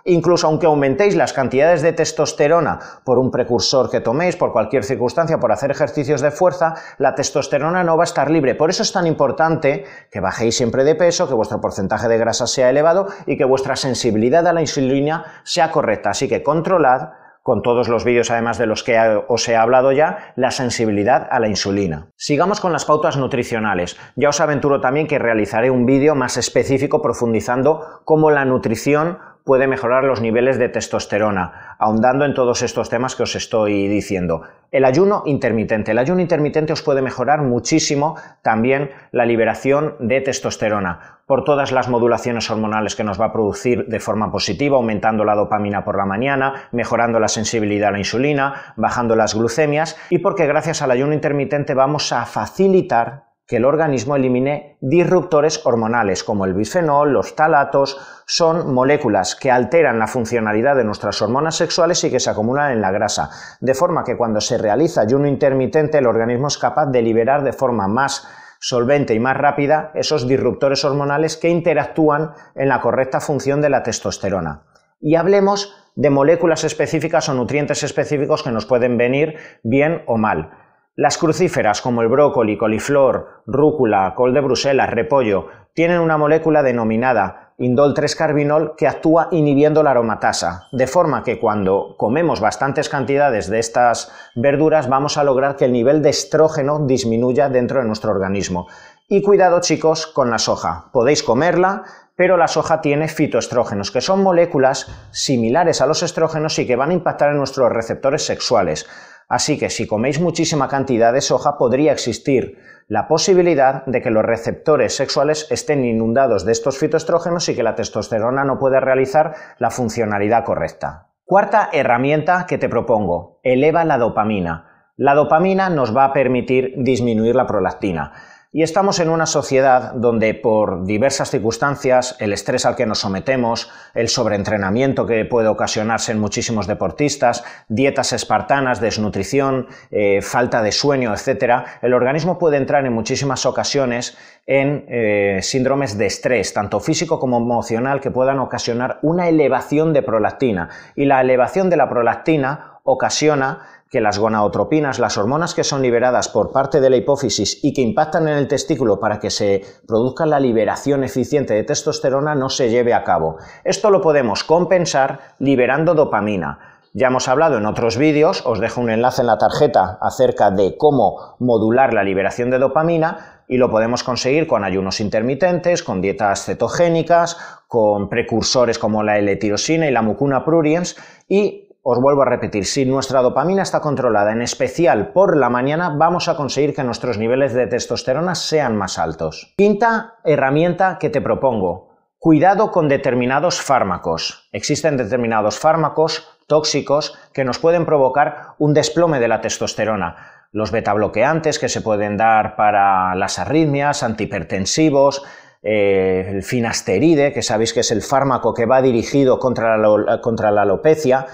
incluso 0.05 0.47
aunque 0.47 0.67
aumentéis 0.67 1.17
las 1.17 1.33
cantidades 1.33 1.83
de 1.83 1.93
testosterona 1.93 2.79
por 3.05 3.19
un 3.19 3.31
precursor 3.31 3.91
que 3.91 4.01
toméis, 4.01 4.37
por 4.37 4.53
cualquier 4.53 4.85
circunstancia, 4.85 5.39
por 5.39 5.53
hacer 5.53 5.71
ejercicios 5.71 6.21
de 6.21 6.31
fuerza, 6.31 6.75
la 6.99 7.15
testosterona 7.15 7.85
no 7.85 7.97
va 7.97 8.05
a 8.05 8.11
estar 8.13 8.31
libre. 8.31 8.55
Por 8.55 8.71
eso 8.71 8.83
es 8.83 8.93
tan 8.93 9.07
importante 9.07 9.85
que 10.11 10.21
bajéis 10.21 10.57
siempre 10.57 10.85
de 10.85 10.95
peso, 10.95 11.27
que 11.29 11.35
vuestro 11.35 11.61
porcentaje 11.61 12.09
de 12.09 12.19
grasa 12.19 12.47
sea 12.47 12.71
elevado 12.71 13.07
y 13.27 13.37
que 13.37 13.45
vuestra 13.45 13.77
sensibilidad 13.77 14.47
a 14.47 14.53
la 14.53 14.61
insulina 14.61 15.25
sea 15.45 15.71
correcta. 15.71 16.11
Así 16.11 16.29
que 16.29 16.43
controlad 16.43 17.11
con 17.43 17.61
todos 17.61 17.89
los 17.89 18.05
vídeos 18.07 18.31
además 18.31 18.57
de 18.57 18.65
los 18.65 18.83
que 18.83 18.99
os 19.29 19.49
he 19.51 19.55
hablado 19.55 19.93
ya, 19.93 20.33
la 20.35 20.51
sensibilidad 20.51 21.29
a 21.31 21.39
la 21.41 21.49
insulina. 21.49 22.09
Sigamos 22.17 22.59
con 22.59 22.73
las 22.73 22.87
pautas 22.87 23.19
nutricionales. 23.19 23.99
Ya 24.17 24.31
os 24.31 24.41
aventuro 24.41 24.81
también 24.81 25.07
que 25.07 25.19
realizaré 25.19 25.71
un 25.71 25.85
vídeo 25.85 26.15
más 26.15 26.39
específico 26.39 27.03
profundizando 27.03 28.01
cómo 28.07 28.31
la 28.31 28.47
nutrición 28.47 29.19
puede 29.45 29.67
mejorar 29.67 30.05
los 30.05 30.23
niveles 30.23 30.59
de 30.59 30.71
testosterona, 30.71 31.77
ahondando 31.79 32.25
en 32.25 32.33
todos 32.33 32.63
estos 32.63 32.89
temas 32.89 33.15
que 33.15 33.25
os 33.25 33.37
estoy 33.37 33.89
diciendo. 33.89 34.43
El 34.71 34.87
ayuno 34.87 35.23
intermitente. 35.27 35.93
El 35.93 35.99
ayuno 35.99 36.21
intermitente 36.21 36.73
os 36.73 36.83
puede 36.83 37.03
mejorar 37.03 37.43
muchísimo 37.43 38.17
también 38.43 38.91
la 39.13 39.27
liberación 39.27 39.97
de 40.01 40.23
testosterona 40.23 41.21
por 41.27 41.45
todas 41.45 41.73
las 41.73 41.89
modulaciones 41.89 42.51
hormonales 42.51 42.97
que 42.97 43.05
nos 43.05 43.21
va 43.21 43.27
a 43.27 43.33
producir 43.33 43.87
de 43.87 44.01
forma 44.01 44.31
positiva, 44.33 44.77
aumentando 44.77 45.25
la 45.25 45.35
dopamina 45.35 45.85
por 45.85 45.97
la 45.97 46.07
mañana, 46.07 46.69
mejorando 46.73 47.21
la 47.21 47.29
sensibilidad 47.29 47.91
a 47.91 47.93
la 47.93 47.99
insulina, 47.99 48.75
bajando 48.77 49.15
las 49.15 49.35
glucemias 49.35 49.97
y 50.11 50.19
porque 50.19 50.47
gracias 50.47 50.83
al 50.83 50.91
ayuno 50.91 51.13
intermitente 51.13 51.75
vamos 51.75 52.13
a 52.13 52.25
facilitar 52.25 53.34
que 53.47 53.57
el 53.57 53.65
organismo 53.65 54.17
elimine 54.17 54.79
disruptores 54.81 55.67
hormonales 55.67 56.25
como 56.25 56.47
el 56.47 56.55
bisfenol, 56.55 57.13
los 57.13 57.37
talatos, 57.37 57.99
son 58.27 58.73
moléculas 58.73 59.37
que 59.37 59.51
alteran 59.51 59.99
la 59.99 60.07
funcionalidad 60.07 60.77
de 60.77 60.85
nuestras 60.85 61.21
hormonas 61.21 61.57
sexuales 61.57 62.03
y 62.05 62.11
que 62.11 62.21
se 62.21 62.31
acumulan 62.31 62.73
en 62.73 62.81
la 62.81 62.91
grasa, 62.91 63.31
de 63.61 63.75
forma 63.75 64.03
que 64.05 64.17
cuando 64.17 64.41
se 64.41 64.57
realiza 64.57 65.03
ayuno 65.03 65.27
intermitente 65.27 65.99
el 65.99 66.07
organismo 66.07 66.49
es 66.49 66.57
capaz 66.57 66.87
de 66.87 67.03
liberar 67.03 67.45
de 67.45 67.53
forma 67.53 67.87
más 67.87 68.27
solvente 68.61 69.13
y 69.13 69.21
más 69.21 69.37
rápida 69.37 69.91
esos 69.95 70.27
disruptores 70.27 70.83
hormonales 70.87 71.37
que 71.37 71.51
interactúan 71.51 72.33
en 72.55 72.71
la 72.71 72.81
correcta 72.81 73.21
función 73.21 73.61
de 73.61 73.69
la 73.69 73.83
testosterona. 73.83 74.63
Y 75.01 75.17
hablemos 75.17 75.77
de 75.97 76.09
moléculas 76.09 76.65
específicas 76.65 77.29
o 77.29 77.35
nutrientes 77.35 77.83
específicos 77.83 78.43
que 78.43 78.51
nos 78.51 78.65
pueden 78.65 78.97
venir 78.97 79.37
bien 79.63 80.03
o 80.07 80.17
mal. 80.17 80.64
Las 80.97 81.19
crucíferas 81.19 81.81
como 81.81 82.03
el 82.03 82.09
brócoli, 82.09 82.57
coliflor, 82.57 83.43
rúcula, 83.47 84.15
col 84.15 84.33
de 84.33 84.41
Bruselas, 84.41 84.91
repollo, 84.91 85.49
tienen 85.73 85.99
una 85.99 86.17
molécula 86.17 86.63
denominada 86.63 87.53
indol 87.59 87.95
3-carbinol 87.95 88.77
que 88.77 88.87
actúa 88.87 89.27
inhibiendo 89.33 89.83
la 89.83 89.91
aromatasa, 89.91 90.69
de 90.71 90.87
forma 90.87 91.25
que 91.25 91.41
cuando 91.41 91.97
comemos 91.99 92.41
bastantes 92.41 92.89
cantidades 92.89 93.51
de 93.51 93.59
estas 93.59 94.13
verduras 94.37 94.89
vamos 94.89 95.19
a 95.19 95.25
lograr 95.25 95.57
que 95.57 95.65
el 95.65 95.73
nivel 95.73 96.01
de 96.01 96.11
estrógeno 96.11 96.87
disminuya 96.87 97.49
dentro 97.49 97.81
de 97.81 97.87
nuestro 97.87 98.13
organismo. 98.13 98.69
Y 99.09 99.21
cuidado 99.23 99.61
chicos 99.61 100.07
con 100.07 100.31
la 100.31 100.39
soja, 100.39 100.91
podéis 100.93 101.25
comerla, 101.25 101.83
pero 102.17 102.37
la 102.37 102.47
soja 102.47 102.81
tiene 102.81 103.09
fitoestrógenos, 103.09 103.91
que 103.91 104.01
son 104.01 104.23
moléculas 104.23 104.87
similares 105.11 105.81
a 105.81 105.87
los 105.87 106.05
estrógenos 106.05 106.57
y 106.61 106.67
que 106.69 106.77
van 106.77 106.91
a 106.91 106.95
impactar 106.95 107.31
en 107.31 107.39
nuestros 107.39 107.73
receptores 107.73 108.25
sexuales. 108.25 108.87
Así 109.29 109.59
que 109.59 109.71
si 109.71 109.87
coméis 109.87 110.21
muchísima 110.21 110.69
cantidad 110.69 111.13
de 111.13 111.21
soja 111.21 111.57
podría 111.59 111.93
existir 111.93 112.59
la 112.87 113.09
posibilidad 113.09 113.85
de 113.87 114.03
que 114.03 114.11
los 114.11 114.25
receptores 114.25 114.95
sexuales 114.95 115.47
estén 115.51 115.85
inundados 115.85 116.45
de 116.45 116.53
estos 116.53 116.79
fitoestrógenos 116.79 117.49
y 117.49 117.57
que 117.57 117.63
la 117.63 117.75
testosterona 117.75 118.45
no 118.45 118.59
pueda 118.59 118.81
realizar 118.81 119.35
la 119.59 119.71
funcionalidad 119.71 120.45
correcta. 120.45 121.09
Cuarta 121.25 121.71
herramienta 121.73 122.45
que 122.47 122.59
te 122.59 122.69
propongo, 122.69 123.41
eleva 123.43 123.85
la 123.85 123.97
dopamina. 123.97 124.91
La 124.97 125.15
dopamina 125.15 125.71
nos 125.71 125.97
va 125.97 126.05
a 126.05 126.13
permitir 126.13 126.75
disminuir 126.77 127.35
la 127.35 127.47
prolactina. 127.47 128.13
Y 128.57 128.63
estamos 128.63 129.01
en 129.01 129.11
una 129.11 129.27
sociedad 129.27 129.95
donde 129.95 130.33
por 130.33 130.85
diversas 130.85 131.29
circunstancias, 131.29 132.15
el 132.21 132.33
estrés 132.33 132.65
al 132.65 132.77
que 132.77 132.87
nos 132.87 133.01
sometemos, 133.01 133.69
el 133.95 134.09
sobreentrenamiento 134.09 135.07
que 135.07 135.25
puede 135.25 135.49
ocasionarse 135.49 136.13
en 136.13 136.21
muchísimos 136.21 136.69
deportistas, 136.69 137.43
dietas 137.67 138.13
espartanas, 138.13 138.81
desnutrición, 138.81 139.67
eh, 139.91 140.23
falta 140.23 140.63
de 140.63 140.71
sueño, 140.71 141.13
etc., 141.13 141.65
el 141.83 141.95
organismo 141.95 142.39
puede 142.39 142.57
entrar 142.57 142.87
en 142.87 142.93
muchísimas 142.93 143.45
ocasiones 143.45 144.17
en 144.47 144.85
eh, 144.87 145.41
síndromes 145.43 145.99
de 145.99 146.07
estrés, 146.07 146.55
tanto 146.55 146.79
físico 146.79 147.19
como 147.19 147.39
emocional, 147.39 148.01
que 148.01 148.13
puedan 148.13 148.39
ocasionar 148.39 149.01
una 149.03 149.29
elevación 149.29 149.93
de 149.93 150.03
prolactina. 150.03 150.69
Y 150.95 151.07
la 151.07 151.21
elevación 151.21 151.71
de 151.71 151.77
la 151.77 151.89
prolactina 151.89 152.75
ocasiona 152.85 153.74
que 153.95 154.01
las 154.01 154.19
gonadotropinas, 154.19 154.99
las 154.99 155.17
hormonas 155.19 155.55
que 155.55 155.63
son 155.63 155.81
liberadas 155.81 156.29
por 156.29 156.51
parte 156.51 156.81
de 156.81 156.91
la 156.91 156.97
hipófisis 156.97 157.63
y 157.63 157.73
que 157.73 157.81
impactan 157.81 158.27
en 158.27 158.37
el 158.37 158.49
testículo 158.49 158.99
para 158.99 159.21
que 159.21 159.31
se 159.31 159.63
produzca 159.87 160.27
la 160.27 160.41
liberación 160.41 161.05
eficiente 161.05 161.55
de 161.55 161.63
testosterona, 161.63 162.35
no 162.35 162.49
se 162.49 162.71
lleve 162.71 162.93
a 162.93 163.05
cabo. 163.05 163.37
Esto 163.63 163.91
lo 163.91 164.01
podemos 164.01 164.43
compensar 164.43 165.37
liberando 165.39 165.95
dopamina. 165.95 166.81
Ya 166.93 167.07
hemos 167.07 167.29
hablado 167.29 167.57
en 167.57 167.67
otros 167.67 167.97
vídeos, 167.97 168.43
os 168.45 168.59
dejo 168.59 168.81
un 168.81 168.91
enlace 168.91 169.21
en 169.21 169.29
la 169.29 169.39
tarjeta 169.39 169.97
acerca 170.01 170.51
de 170.51 170.77
cómo 170.77 171.37
modular 171.39 171.95
la 171.95 172.03
liberación 172.03 172.51
de 172.51 172.59
dopamina 172.59 173.45
y 173.47 173.59
lo 173.59 173.71
podemos 173.71 174.03
conseguir 174.03 174.49
con 174.49 174.65
ayunos 174.65 174.99
intermitentes, 174.99 175.85
con 175.85 176.01
dietas 176.01 176.47
cetogénicas, 176.47 177.37
con 177.69 178.09
precursores 178.09 178.81
como 178.81 179.05
la 179.05 179.19
L-tirosina 179.19 179.87
y 179.87 179.93
la 179.93 180.03
mucuna 180.03 180.45
pruriens 180.45 180.97
y 181.29 181.64
os 181.87 182.01
vuelvo 182.01 182.23
a 182.23 182.25
repetir, 182.25 182.65
si 182.65 182.87
nuestra 182.87 183.21
dopamina 183.21 183.63
está 183.63 183.81
controlada, 183.81 184.33
en 184.33 184.41
especial 184.41 185.13
por 185.13 185.37
la 185.37 185.51
mañana, 185.51 185.95
vamos 185.95 186.29
a 186.29 186.35
conseguir 186.35 186.75
que 186.75 186.83
nuestros 186.83 187.19
niveles 187.19 187.53
de 187.53 187.67
testosterona 187.67 188.35
sean 188.35 188.75
más 188.75 188.99
altos. 188.99 189.53
Quinta 189.59 190.15
herramienta 190.25 190.97
que 190.99 191.11
te 191.11 191.21
propongo. 191.21 191.91
Cuidado 192.19 192.71
con 192.71 192.89
determinados 192.89 193.61
fármacos. 193.61 194.49
Existen 194.53 194.97
determinados 194.97 195.59
fármacos 195.59 196.27
tóxicos 196.47 197.19
que 197.35 197.45
nos 197.45 197.59
pueden 197.59 197.85
provocar 197.85 198.55
un 198.59 198.73
desplome 198.73 199.21
de 199.21 199.29
la 199.29 199.43
testosterona. 199.43 200.17
Los 200.53 200.71
betabloqueantes 200.71 201.59
que 201.59 201.69
se 201.69 201.83
pueden 201.83 202.17
dar 202.17 202.57
para 202.57 203.15
las 203.15 203.39
arritmias, 203.39 204.03
antihipertensivos, 204.03 205.23
eh, 205.63 206.31
el 206.31 206.43
finasteride, 206.43 207.35
que 207.35 207.43
sabéis 207.43 207.75
que 207.75 207.81
es 207.81 207.91
el 207.91 208.01
fármaco 208.01 208.55
que 208.55 208.65
va 208.65 208.81
dirigido 208.81 209.39
contra 209.39 209.77
la, 209.77 210.23
contra 210.23 210.51
la 210.51 210.63
alopecia, 210.63 211.27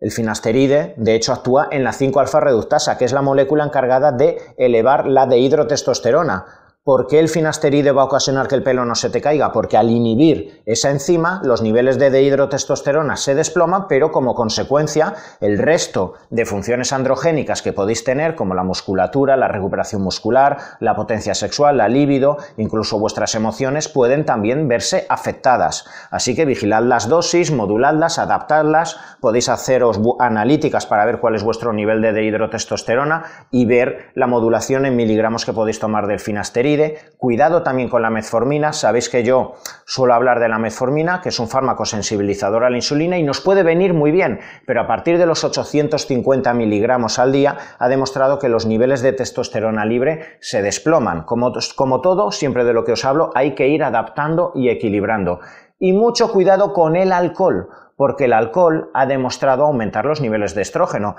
el 0.00 0.10
finasteride, 0.10 0.94
de 0.96 1.14
hecho, 1.14 1.32
actúa 1.32 1.68
en 1.70 1.84
la 1.84 1.92
5-alfa 1.92 2.40
reductasa, 2.40 2.98
que 2.98 3.04
es 3.04 3.12
la 3.12 3.22
molécula 3.22 3.64
encargada 3.64 4.12
de 4.12 4.38
elevar 4.58 5.06
la 5.06 5.26
dehidrotestosterona, 5.26 6.63
¿Por 6.84 7.06
qué 7.06 7.18
el 7.18 7.30
finasteride 7.30 7.92
va 7.92 8.02
a 8.02 8.04
ocasionar 8.04 8.46
que 8.46 8.56
el 8.56 8.62
pelo 8.62 8.84
no 8.84 8.94
se 8.94 9.08
te 9.08 9.22
caiga? 9.22 9.52
Porque 9.52 9.78
al 9.78 9.88
inhibir 9.88 10.60
esa 10.66 10.90
enzima, 10.90 11.40
los 11.42 11.62
niveles 11.62 11.98
de 11.98 12.10
dehidrotestosterona 12.10 13.16
se 13.16 13.34
desploman, 13.34 13.88
pero 13.88 14.12
como 14.12 14.34
consecuencia, 14.34 15.14
el 15.40 15.56
resto 15.56 16.12
de 16.28 16.44
funciones 16.44 16.92
androgénicas 16.92 17.62
que 17.62 17.72
podéis 17.72 18.04
tener, 18.04 18.34
como 18.34 18.54
la 18.54 18.64
musculatura, 18.64 19.38
la 19.38 19.48
recuperación 19.48 20.02
muscular, 20.02 20.58
la 20.78 20.94
potencia 20.94 21.34
sexual, 21.34 21.78
la 21.78 21.88
libido, 21.88 22.36
incluso 22.58 22.98
vuestras 22.98 23.34
emociones, 23.34 23.88
pueden 23.88 24.26
también 24.26 24.68
verse 24.68 25.06
afectadas. 25.08 25.86
Así 26.10 26.36
que 26.36 26.44
vigilad 26.44 26.82
las 26.82 27.08
dosis, 27.08 27.50
moduladlas, 27.50 28.18
adaptadlas, 28.18 28.98
podéis 29.22 29.48
haceros 29.48 29.98
analíticas 30.18 30.84
para 30.84 31.06
ver 31.06 31.18
cuál 31.18 31.34
es 31.34 31.44
vuestro 31.44 31.72
nivel 31.72 32.02
de 32.02 32.12
dehidrotestosterona 32.12 33.24
y 33.50 33.64
ver 33.64 34.10
la 34.14 34.26
modulación 34.26 34.84
en 34.84 34.96
miligramos 34.96 35.46
que 35.46 35.54
podéis 35.54 35.80
tomar 35.80 36.06
del 36.06 36.20
finasteride 36.20 36.73
Cuidado 37.16 37.62
también 37.62 37.88
con 37.88 38.02
la 38.02 38.10
metformina. 38.10 38.72
Sabéis 38.72 39.08
que 39.08 39.24
yo 39.24 39.54
suelo 39.84 40.14
hablar 40.14 40.40
de 40.40 40.48
la 40.48 40.58
metformina, 40.58 41.20
que 41.20 41.30
es 41.30 41.38
un 41.38 41.48
fármaco 41.48 41.84
sensibilizador 41.84 42.64
a 42.64 42.70
la 42.70 42.76
insulina 42.76 43.16
y 43.18 43.22
nos 43.22 43.40
puede 43.40 43.62
venir 43.62 43.94
muy 43.94 44.10
bien, 44.10 44.40
pero 44.66 44.82
a 44.82 44.86
partir 44.86 45.18
de 45.18 45.26
los 45.26 45.44
850 45.44 46.52
miligramos 46.54 47.18
al 47.18 47.32
día 47.32 47.56
ha 47.78 47.88
demostrado 47.88 48.38
que 48.38 48.48
los 48.48 48.66
niveles 48.66 49.00
de 49.02 49.12
testosterona 49.12 49.84
libre 49.84 50.36
se 50.40 50.62
desploman. 50.62 51.22
Como, 51.22 51.52
como 51.76 52.00
todo, 52.00 52.30
siempre 52.30 52.64
de 52.64 52.72
lo 52.72 52.84
que 52.84 52.92
os 52.92 53.04
hablo, 53.04 53.30
hay 53.34 53.54
que 53.54 53.68
ir 53.68 53.84
adaptando 53.84 54.52
y 54.54 54.68
equilibrando. 54.68 55.40
Y 55.78 55.92
mucho 55.92 56.30
cuidado 56.30 56.72
con 56.72 56.96
el 56.96 57.12
alcohol, 57.12 57.68
porque 57.96 58.26
el 58.26 58.32
alcohol 58.32 58.90
ha 58.94 59.06
demostrado 59.06 59.64
aumentar 59.64 60.04
los 60.04 60.20
niveles 60.20 60.54
de 60.54 60.62
estrógeno 60.62 61.16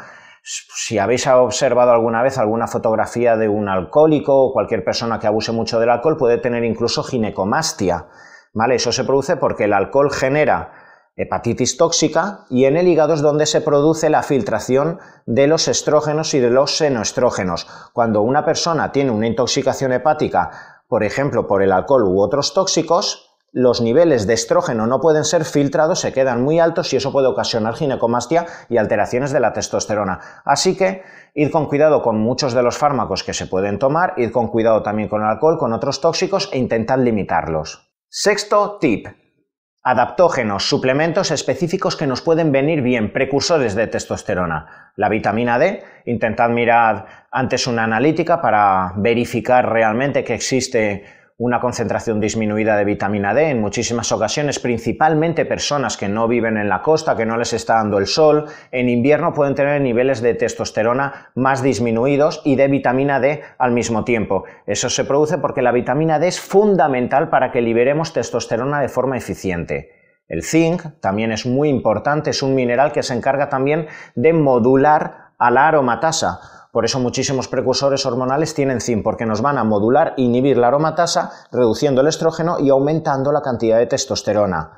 si 0.47 0.99
habéis 0.99 1.25
observado 1.25 1.91
alguna 1.91 2.21
vez 2.21 2.37
alguna 2.37 2.67
fotografía 2.67 3.35
de 3.35 3.49
un 3.49 3.67
alcohólico 3.67 4.43
o 4.43 4.53
cualquier 4.53 4.83
persona 4.83 5.19
que 5.19 5.25
abuse 5.25 5.51
mucho 5.51 5.79
del 5.79 5.89
alcohol 5.89 6.17
puede 6.17 6.37
tener 6.37 6.63
incluso 6.63 7.03
ginecomastia. 7.03 8.05
¿Vale? 8.53 8.75
Eso 8.75 8.91
se 8.91 9.03
produce 9.03 9.37
porque 9.37 9.63
el 9.63 9.73
alcohol 9.73 10.11
genera 10.11 10.71
hepatitis 11.15 11.77
tóxica 11.77 12.45
y 12.49 12.65
en 12.65 12.77
el 12.77 12.87
hígado 12.87 13.15
es 13.15 13.21
donde 13.21 13.47
se 13.47 13.61
produce 13.61 14.09
la 14.09 14.21
filtración 14.21 14.99
de 15.25 15.47
los 15.47 15.67
estrógenos 15.67 16.33
y 16.35 16.39
de 16.39 16.51
los 16.51 16.77
senoestrógenos. 16.77 17.67
Cuando 17.91 18.21
una 18.21 18.45
persona 18.45 18.91
tiene 18.91 19.11
una 19.11 19.27
intoxicación 19.27 19.93
hepática, 19.93 20.83
por 20.87 21.03
ejemplo, 21.03 21.47
por 21.47 21.63
el 21.63 21.71
alcohol 21.71 22.03
u 22.03 22.21
otros 22.21 22.53
tóxicos, 22.53 23.34
los 23.55 23.79
niveles 23.79 24.27
de 24.27 24.33
estrógeno 24.33 24.85
no 24.85 24.99
pueden 24.99 25.23
ser 25.23 25.45
filtrados, 25.45 26.01
se 26.01 26.11
quedan 26.11 26.43
muy 26.43 26.59
altos 26.59 26.91
y 26.91 26.97
eso 26.97 27.13
puede 27.13 27.27
ocasionar 27.27 27.75
ginecomastia 27.75 28.45
y 28.67 28.75
alteraciones 28.75 29.31
de 29.31 29.39
la 29.39 29.53
testosterona. 29.53 30.19
Así 30.43 30.75
que 30.75 31.03
id 31.33 31.51
con 31.51 31.67
cuidado 31.67 32.01
con 32.01 32.19
muchos 32.19 32.53
de 32.53 32.61
los 32.61 32.77
fármacos 32.77 33.23
que 33.23 33.33
se 33.33 33.47
pueden 33.47 33.79
tomar, 33.79 34.13
id 34.17 34.31
con 34.31 34.49
cuidado 34.49 34.83
también 34.83 35.07
con 35.07 35.21
el 35.21 35.29
alcohol, 35.29 35.57
con 35.57 35.71
otros 35.71 36.01
tóxicos 36.01 36.49
e 36.51 36.57
intentad 36.57 36.99
limitarlos. 36.99 37.95
Sexto 38.09 38.77
tip. 38.77 39.07
Adaptógenos, 39.83 40.67
suplementos 40.67 41.31
específicos 41.31 41.95
que 41.95 42.07
nos 42.07 42.21
pueden 42.21 42.51
venir 42.51 42.81
bien, 42.81 43.13
precursores 43.13 43.73
de 43.73 43.87
testosterona. 43.87 44.91
La 44.97 45.07
vitamina 45.07 45.57
D, 45.59 45.81
intentad 46.07 46.49
mirar 46.49 47.27
antes 47.31 47.67
una 47.67 47.85
analítica 47.85 48.41
para 48.41 48.91
verificar 48.97 49.71
realmente 49.71 50.25
que 50.25 50.33
existe 50.33 51.05
una 51.37 51.59
concentración 51.59 52.21
disminuida 52.21 52.77
de 52.77 52.85
vitamina 52.85 53.33
D 53.33 53.49
en 53.49 53.59
muchísimas 53.59 54.09
ocasiones, 54.13 54.59
principalmente 54.59 55.45
personas 55.45 55.97
que 55.97 56.07
no 56.07 56.29
viven 56.29 56.55
en 56.55 56.69
la 56.69 56.81
costa, 56.81 57.17
que 57.17 57.25
no 57.25 57.35
les 57.35 57.51
está 57.51 57.75
dando 57.75 57.97
el 57.97 58.07
sol, 58.07 58.45
en 58.71 58.87
invierno 58.87 59.33
pueden 59.33 59.53
tener 59.53 59.81
niveles 59.81 60.21
de 60.21 60.33
testosterona 60.33 61.31
más 61.35 61.61
disminuidos 61.61 62.41
y 62.45 62.55
de 62.55 62.69
vitamina 62.69 63.19
D 63.19 63.41
al 63.57 63.73
mismo 63.73 64.05
tiempo. 64.05 64.45
Eso 64.65 64.89
se 64.89 65.03
produce 65.03 65.37
porque 65.37 65.61
la 65.61 65.73
vitamina 65.73 66.19
D 66.19 66.29
es 66.29 66.39
fundamental 66.39 67.29
para 67.29 67.51
que 67.51 67.61
liberemos 67.61 68.13
testosterona 68.13 68.79
de 68.79 68.87
forma 68.87 69.17
eficiente. 69.17 69.91
El 70.29 70.41
zinc 70.41 71.01
también 71.01 71.33
es 71.33 71.45
muy 71.45 71.67
importante, 71.67 72.29
es 72.29 72.41
un 72.43 72.55
mineral 72.55 72.93
que 72.93 73.03
se 73.03 73.13
encarga 73.13 73.49
también 73.49 73.87
de 74.15 74.31
modular 74.31 75.33
a 75.37 75.51
la 75.51 75.67
aromatasa 75.67 76.54
por 76.75 76.83
eso 76.83 76.99
muchísimos 76.99 77.47
precursores 77.47 78.05
hormonales 78.05 78.53
tienen 78.53 78.81
zinc, 78.81 79.01
porque 79.01 79.25
nos 79.25 79.41
van 79.41 79.57
a 79.57 79.63
modular, 79.63 80.13
inhibir 80.17 80.57
la 80.57 80.67
aromatasa, 80.67 81.31
reduciendo 81.49 82.01
el 82.01 82.07
estrógeno 82.07 82.57
y 82.59 82.69
aumentando 82.69 83.31
la 83.31 83.41
cantidad 83.41 83.77
de 83.77 83.85
testosterona. 83.85 84.73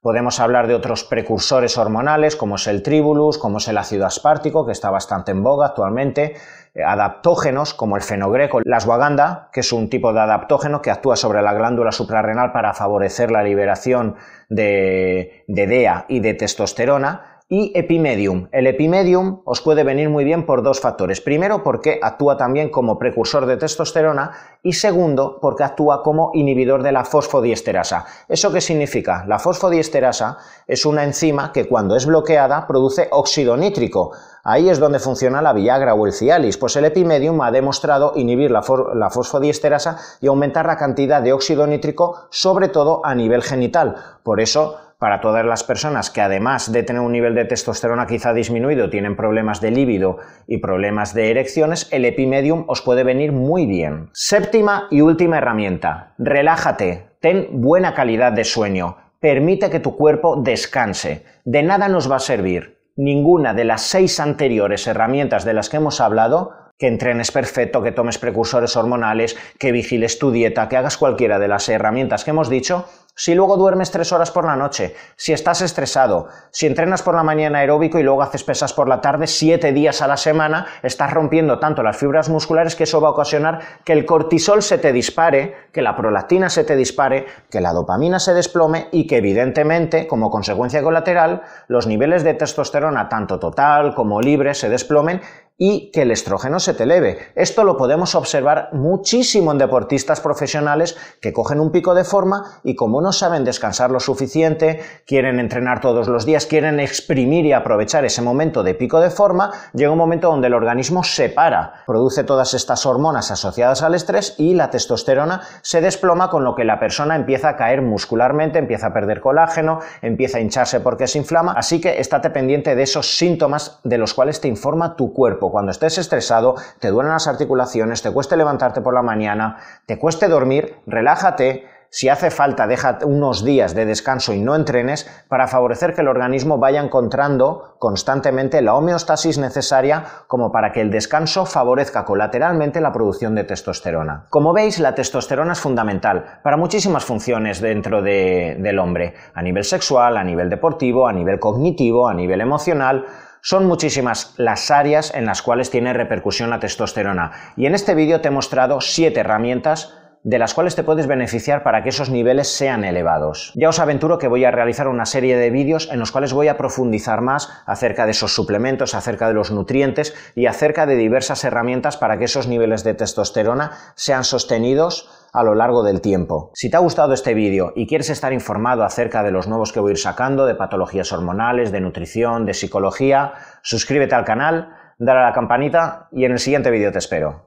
Podemos 0.00 0.40
hablar 0.40 0.66
de 0.66 0.74
otros 0.74 1.04
precursores 1.04 1.78
hormonales, 1.78 2.34
como 2.34 2.56
es 2.56 2.66
el 2.66 2.82
tribulus, 2.82 3.38
como 3.38 3.58
es 3.58 3.68
el 3.68 3.78
ácido 3.78 4.06
aspartico, 4.06 4.66
que 4.66 4.72
está 4.72 4.90
bastante 4.90 5.30
en 5.30 5.44
boga 5.44 5.66
actualmente, 5.66 6.34
eh, 6.74 6.82
adaptógenos 6.82 7.74
como 7.74 7.94
el 7.94 8.02
fenogreco, 8.02 8.60
la 8.64 8.78
ashwagandha, 8.78 9.50
que 9.52 9.60
es 9.60 9.72
un 9.72 9.88
tipo 9.88 10.12
de 10.12 10.22
adaptógeno 10.22 10.82
que 10.82 10.90
actúa 10.90 11.14
sobre 11.14 11.42
la 11.42 11.54
glándula 11.54 11.92
suprarrenal 11.92 12.50
para 12.50 12.74
favorecer 12.74 13.30
la 13.30 13.44
liberación 13.44 14.16
de, 14.48 15.44
de 15.46 15.66
DEA 15.68 16.06
y 16.08 16.18
de 16.18 16.34
testosterona, 16.34 17.35
y 17.48 17.70
epimedium. 17.76 18.48
El 18.50 18.66
epimedium 18.66 19.42
os 19.44 19.60
puede 19.60 19.84
venir 19.84 20.10
muy 20.10 20.24
bien 20.24 20.46
por 20.46 20.64
dos 20.64 20.80
factores. 20.80 21.20
Primero, 21.20 21.62
porque 21.62 22.00
actúa 22.02 22.36
también 22.36 22.70
como 22.70 22.98
precursor 22.98 23.46
de 23.46 23.56
testosterona 23.56 24.32
y 24.64 24.72
segundo, 24.72 25.38
porque 25.40 25.62
actúa 25.62 26.02
como 26.02 26.32
inhibidor 26.34 26.82
de 26.82 26.90
la 26.90 27.04
fosfodiesterasa. 27.04 28.04
¿Eso 28.28 28.52
qué 28.52 28.60
significa? 28.60 29.24
La 29.28 29.38
fosfodiesterasa 29.38 30.38
es 30.66 30.84
una 30.84 31.04
enzima 31.04 31.52
que 31.52 31.68
cuando 31.68 31.94
es 31.94 32.06
bloqueada 32.06 32.66
produce 32.66 33.06
óxido 33.12 33.56
nítrico. 33.56 34.10
Ahí 34.42 34.68
es 34.68 34.80
donde 34.80 34.98
funciona 34.98 35.42
la 35.42 35.52
Viagra 35.52 35.94
o 35.94 36.06
el 36.06 36.12
Cialis, 36.12 36.56
pues 36.56 36.74
el 36.76 36.84
epimedium 36.84 37.40
ha 37.42 37.50
demostrado 37.50 38.12
inhibir 38.16 38.50
la, 38.50 38.64
la 38.94 39.10
fosfodiesterasa 39.10 39.98
y 40.20 40.26
aumentar 40.26 40.66
la 40.66 40.76
cantidad 40.76 41.22
de 41.22 41.32
óxido 41.32 41.66
nítrico, 41.66 42.26
sobre 42.30 42.68
todo 42.68 43.04
a 43.04 43.14
nivel 43.14 43.42
genital. 43.42 43.96
Por 44.22 44.40
eso 44.40 44.78
para 44.98 45.20
todas 45.20 45.44
las 45.44 45.62
personas 45.62 46.10
que 46.10 46.20
además 46.20 46.72
de 46.72 46.82
tener 46.82 47.02
un 47.02 47.12
nivel 47.12 47.34
de 47.34 47.44
testosterona 47.44 48.06
quizá 48.06 48.32
disminuido, 48.32 48.88
tienen 48.88 49.16
problemas 49.16 49.60
de 49.60 49.70
líbido 49.70 50.18
y 50.46 50.58
problemas 50.58 51.12
de 51.14 51.30
erecciones, 51.30 51.88
el 51.92 52.04
epimedium 52.04 52.64
os 52.68 52.82
puede 52.82 53.04
venir 53.04 53.32
muy 53.32 53.66
bien. 53.66 54.10
Séptima 54.12 54.88
y 54.90 55.02
última 55.02 55.38
herramienta, 55.38 56.14
relájate, 56.18 57.08
ten 57.20 57.48
buena 57.52 57.94
calidad 57.94 58.32
de 58.32 58.44
sueño, 58.44 58.96
permite 59.20 59.70
que 59.70 59.80
tu 59.80 59.96
cuerpo 59.96 60.40
descanse. 60.42 61.24
De 61.44 61.62
nada 61.62 61.88
nos 61.88 62.10
va 62.10 62.16
a 62.16 62.20
servir 62.20 62.76
ninguna 62.96 63.52
de 63.52 63.64
las 63.64 63.82
seis 63.82 64.18
anteriores 64.20 64.86
herramientas 64.86 65.44
de 65.44 65.52
las 65.52 65.68
que 65.68 65.76
hemos 65.76 66.00
hablado 66.00 66.52
que 66.78 66.88
entrenes 66.88 67.32
perfecto, 67.32 67.82
que 67.82 67.92
tomes 67.92 68.18
precursores 68.18 68.76
hormonales, 68.76 69.36
que 69.58 69.72
vigiles 69.72 70.18
tu 70.18 70.30
dieta, 70.30 70.68
que 70.68 70.76
hagas 70.76 70.98
cualquiera 70.98 71.38
de 71.38 71.48
las 71.48 71.68
herramientas 71.68 72.24
que 72.24 72.30
hemos 72.30 72.50
dicho, 72.50 72.86
si 73.18 73.34
luego 73.34 73.56
duermes 73.56 73.90
tres 73.90 74.12
horas 74.12 74.30
por 74.30 74.44
la 74.44 74.56
noche, 74.56 74.94
si 75.16 75.32
estás 75.32 75.62
estresado, 75.62 76.28
si 76.50 76.66
entrenas 76.66 77.02
por 77.02 77.14
la 77.14 77.22
mañana 77.22 77.60
aeróbico 77.60 77.98
y 77.98 78.02
luego 78.02 78.22
haces 78.22 78.44
pesas 78.44 78.74
por 78.74 78.88
la 78.88 79.00
tarde 79.00 79.26
siete 79.26 79.72
días 79.72 80.02
a 80.02 80.06
la 80.06 80.18
semana, 80.18 80.66
estás 80.82 81.14
rompiendo 81.14 81.58
tanto 81.58 81.82
las 81.82 81.96
fibras 81.96 82.28
musculares 82.28 82.76
que 82.76 82.84
eso 82.84 83.00
va 83.00 83.08
a 83.08 83.12
ocasionar 83.12 83.60
que 83.84 83.94
el 83.94 84.04
cortisol 84.04 84.62
se 84.62 84.76
te 84.76 84.92
dispare, 84.92 85.54
que 85.72 85.80
la 85.80 85.96
prolactina 85.96 86.50
se 86.50 86.64
te 86.64 86.76
dispare, 86.76 87.24
que 87.50 87.62
la 87.62 87.72
dopamina 87.72 88.20
se 88.20 88.34
desplome 88.34 88.88
y 88.92 89.06
que 89.06 89.16
evidentemente, 89.16 90.06
como 90.06 90.30
consecuencia 90.30 90.82
colateral, 90.82 91.40
los 91.68 91.86
niveles 91.86 92.22
de 92.22 92.34
testosterona 92.34 93.08
tanto 93.08 93.38
total 93.38 93.94
como 93.94 94.20
libre 94.20 94.52
se 94.52 94.68
desplomen 94.68 95.22
y 95.58 95.90
que 95.90 96.02
el 96.02 96.10
estrógeno 96.10 96.60
se 96.60 96.74
te 96.74 96.82
eleve. 96.82 97.18
Esto 97.34 97.64
lo 97.64 97.76
podemos 97.76 98.14
observar 98.14 98.68
muchísimo 98.72 99.52
en 99.52 99.58
deportistas 99.58 100.20
profesionales 100.20 100.96
que 101.20 101.32
cogen 101.32 101.60
un 101.60 101.72
pico 101.72 101.94
de 101.94 102.04
forma 102.04 102.60
y 102.62 102.76
como 102.76 103.00
no 103.06 103.12
saben 103.12 103.44
descansar 103.44 103.92
lo 103.92 104.00
suficiente, 104.00 104.80
quieren 105.06 105.38
entrenar 105.38 105.80
todos 105.80 106.08
los 106.08 106.26
días, 106.26 106.44
quieren 106.44 106.80
exprimir 106.80 107.46
y 107.46 107.52
aprovechar 107.52 108.04
ese 108.04 108.20
momento 108.20 108.64
de 108.64 108.74
pico 108.74 108.98
de 108.98 109.10
forma, 109.10 109.52
llega 109.74 109.92
un 109.92 109.98
momento 109.98 110.28
donde 110.28 110.48
el 110.48 110.54
organismo 110.54 111.04
se 111.04 111.28
para, 111.28 111.84
produce 111.86 112.24
todas 112.24 112.52
estas 112.52 112.84
hormonas 112.84 113.30
asociadas 113.30 113.84
al 113.84 113.94
estrés 113.94 114.34
y 114.38 114.54
la 114.54 114.70
testosterona 114.70 115.42
se 115.62 115.80
desploma 115.80 116.30
con 116.30 116.42
lo 116.42 116.56
que 116.56 116.64
la 116.64 116.80
persona 116.80 117.14
empieza 117.14 117.50
a 117.50 117.56
caer 117.56 117.80
muscularmente, 117.80 118.58
empieza 118.58 118.88
a 118.88 118.92
perder 118.92 119.20
colágeno, 119.20 119.78
empieza 120.02 120.38
a 120.38 120.40
hincharse 120.40 120.80
porque 120.80 121.06
se 121.06 121.18
inflama, 121.18 121.52
así 121.52 121.80
que 121.80 122.00
estate 122.00 122.30
pendiente 122.30 122.74
de 122.74 122.82
esos 122.82 123.16
síntomas 123.16 123.78
de 123.84 123.98
los 123.98 124.14
cuales 124.14 124.40
te 124.40 124.48
informa 124.48 124.96
tu 124.96 125.12
cuerpo. 125.12 125.52
Cuando 125.52 125.70
estés 125.70 125.96
estresado, 125.98 126.56
te 126.80 126.88
duelen 126.88 127.12
las 127.12 127.28
articulaciones, 127.28 128.02
te 128.02 128.10
cueste 128.10 128.36
levantarte 128.36 128.80
por 128.80 128.94
la 128.94 129.02
mañana, 129.02 129.58
te 129.86 129.96
cueste 129.96 130.26
dormir, 130.26 130.74
relájate, 130.88 131.75
si 131.90 132.08
hace 132.08 132.30
falta, 132.30 132.66
deja 132.66 132.98
unos 133.04 133.44
días 133.44 133.74
de 133.74 133.86
descanso 133.86 134.32
y 134.32 134.40
no 134.40 134.54
entrenes 134.54 135.08
para 135.28 135.48
favorecer 135.48 135.94
que 135.94 136.00
el 136.00 136.08
organismo 136.08 136.58
vaya 136.58 136.80
encontrando 136.80 137.76
constantemente 137.78 138.62
la 138.62 138.74
homeostasis 138.74 139.38
necesaria 139.38 140.04
como 140.26 140.52
para 140.52 140.72
que 140.72 140.80
el 140.80 140.90
descanso 140.90 141.46
favorezca 141.46 142.04
colateralmente 142.04 142.80
la 142.80 142.92
producción 142.92 143.34
de 143.34 143.44
testosterona. 143.44 144.26
Como 144.30 144.52
veis, 144.52 144.78
la 144.78 144.94
testosterona 144.94 145.52
es 145.52 145.60
fundamental 145.60 146.40
para 146.42 146.56
muchísimas 146.56 147.04
funciones 147.04 147.60
dentro 147.60 148.02
del 148.02 148.78
hombre, 148.78 149.14
a 149.34 149.42
nivel 149.42 149.64
sexual, 149.64 150.16
a 150.16 150.24
nivel 150.24 150.50
deportivo, 150.50 151.06
a 151.06 151.12
nivel 151.12 151.38
cognitivo, 151.38 152.08
a 152.08 152.14
nivel 152.14 152.40
emocional, 152.40 153.06
son 153.42 153.66
muchísimas 153.66 154.34
las 154.38 154.72
áreas 154.72 155.14
en 155.14 155.24
las 155.24 155.40
cuales 155.40 155.70
tiene 155.70 155.92
repercusión 155.92 156.50
la 156.50 156.58
testosterona 156.58 157.30
y 157.56 157.66
en 157.66 157.76
este 157.76 157.94
vídeo 157.94 158.20
te 158.20 158.26
he 158.26 158.32
mostrado 158.32 158.80
7 158.80 159.20
herramientas 159.20 159.94
de 160.26 160.40
las 160.40 160.54
cuales 160.54 160.74
te 160.74 160.82
puedes 160.82 161.06
beneficiar 161.06 161.62
para 161.62 161.84
que 161.84 161.90
esos 161.90 162.10
niveles 162.10 162.48
sean 162.48 162.82
elevados. 162.82 163.52
Ya 163.54 163.68
os 163.68 163.78
aventuro 163.78 164.18
que 164.18 164.26
voy 164.26 164.44
a 164.44 164.50
realizar 164.50 164.88
una 164.88 165.06
serie 165.06 165.36
de 165.36 165.50
vídeos 165.50 165.88
en 165.92 166.00
los 166.00 166.10
cuales 166.10 166.32
voy 166.32 166.48
a 166.48 166.56
profundizar 166.56 167.20
más 167.20 167.48
acerca 167.64 168.06
de 168.06 168.10
esos 168.10 168.34
suplementos, 168.34 168.96
acerca 168.96 169.28
de 169.28 169.34
los 169.34 169.52
nutrientes 169.52 170.16
y 170.34 170.46
acerca 170.46 170.84
de 170.84 170.96
diversas 170.96 171.44
herramientas 171.44 171.96
para 171.96 172.18
que 172.18 172.24
esos 172.24 172.48
niveles 172.48 172.82
de 172.82 172.94
testosterona 172.94 173.70
sean 173.94 174.24
sostenidos 174.24 175.08
a 175.32 175.44
lo 175.44 175.54
largo 175.54 175.84
del 175.84 176.00
tiempo. 176.00 176.50
Si 176.54 176.70
te 176.70 176.76
ha 176.76 176.80
gustado 176.80 177.14
este 177.14 177.32
vídeo 177.32 177.72
y 177.76 177.86
quieres 177.86 178.10
estar 178.10 178.32
informado 178.32 178.82
acerca 178.82 179.22
de 179.22 179.30
los 179.30 179.46
nuevos 179.46 179.72
que 179.72 179.78
voy 179.78 179.90
a 179.90 179.92
ir 179.92 179.98
sacando, 179.98 180.44
de 180.46 180.56
patologías 180.56 181.12
hormonales, 181.12 181.70
de 181.70 181.80
nutrición, 181.80 182.46
de 182.46 182.54
psicología, 182.54 183.34
suscríbete 183.62 184.16
al 184.16 184.24
canal, 184.24 184.70
dale 184.98 185.20
a 185.20 185.26
la 185.26 185.32
campanita 185.32 186.08
y 186.10 186.24
en 186.24 186.32
el 186.32 186.40
siguiente 186.40 186.72
vídeo 186.72 186.90
te 186.90 186.98
espero. 186.98 187.44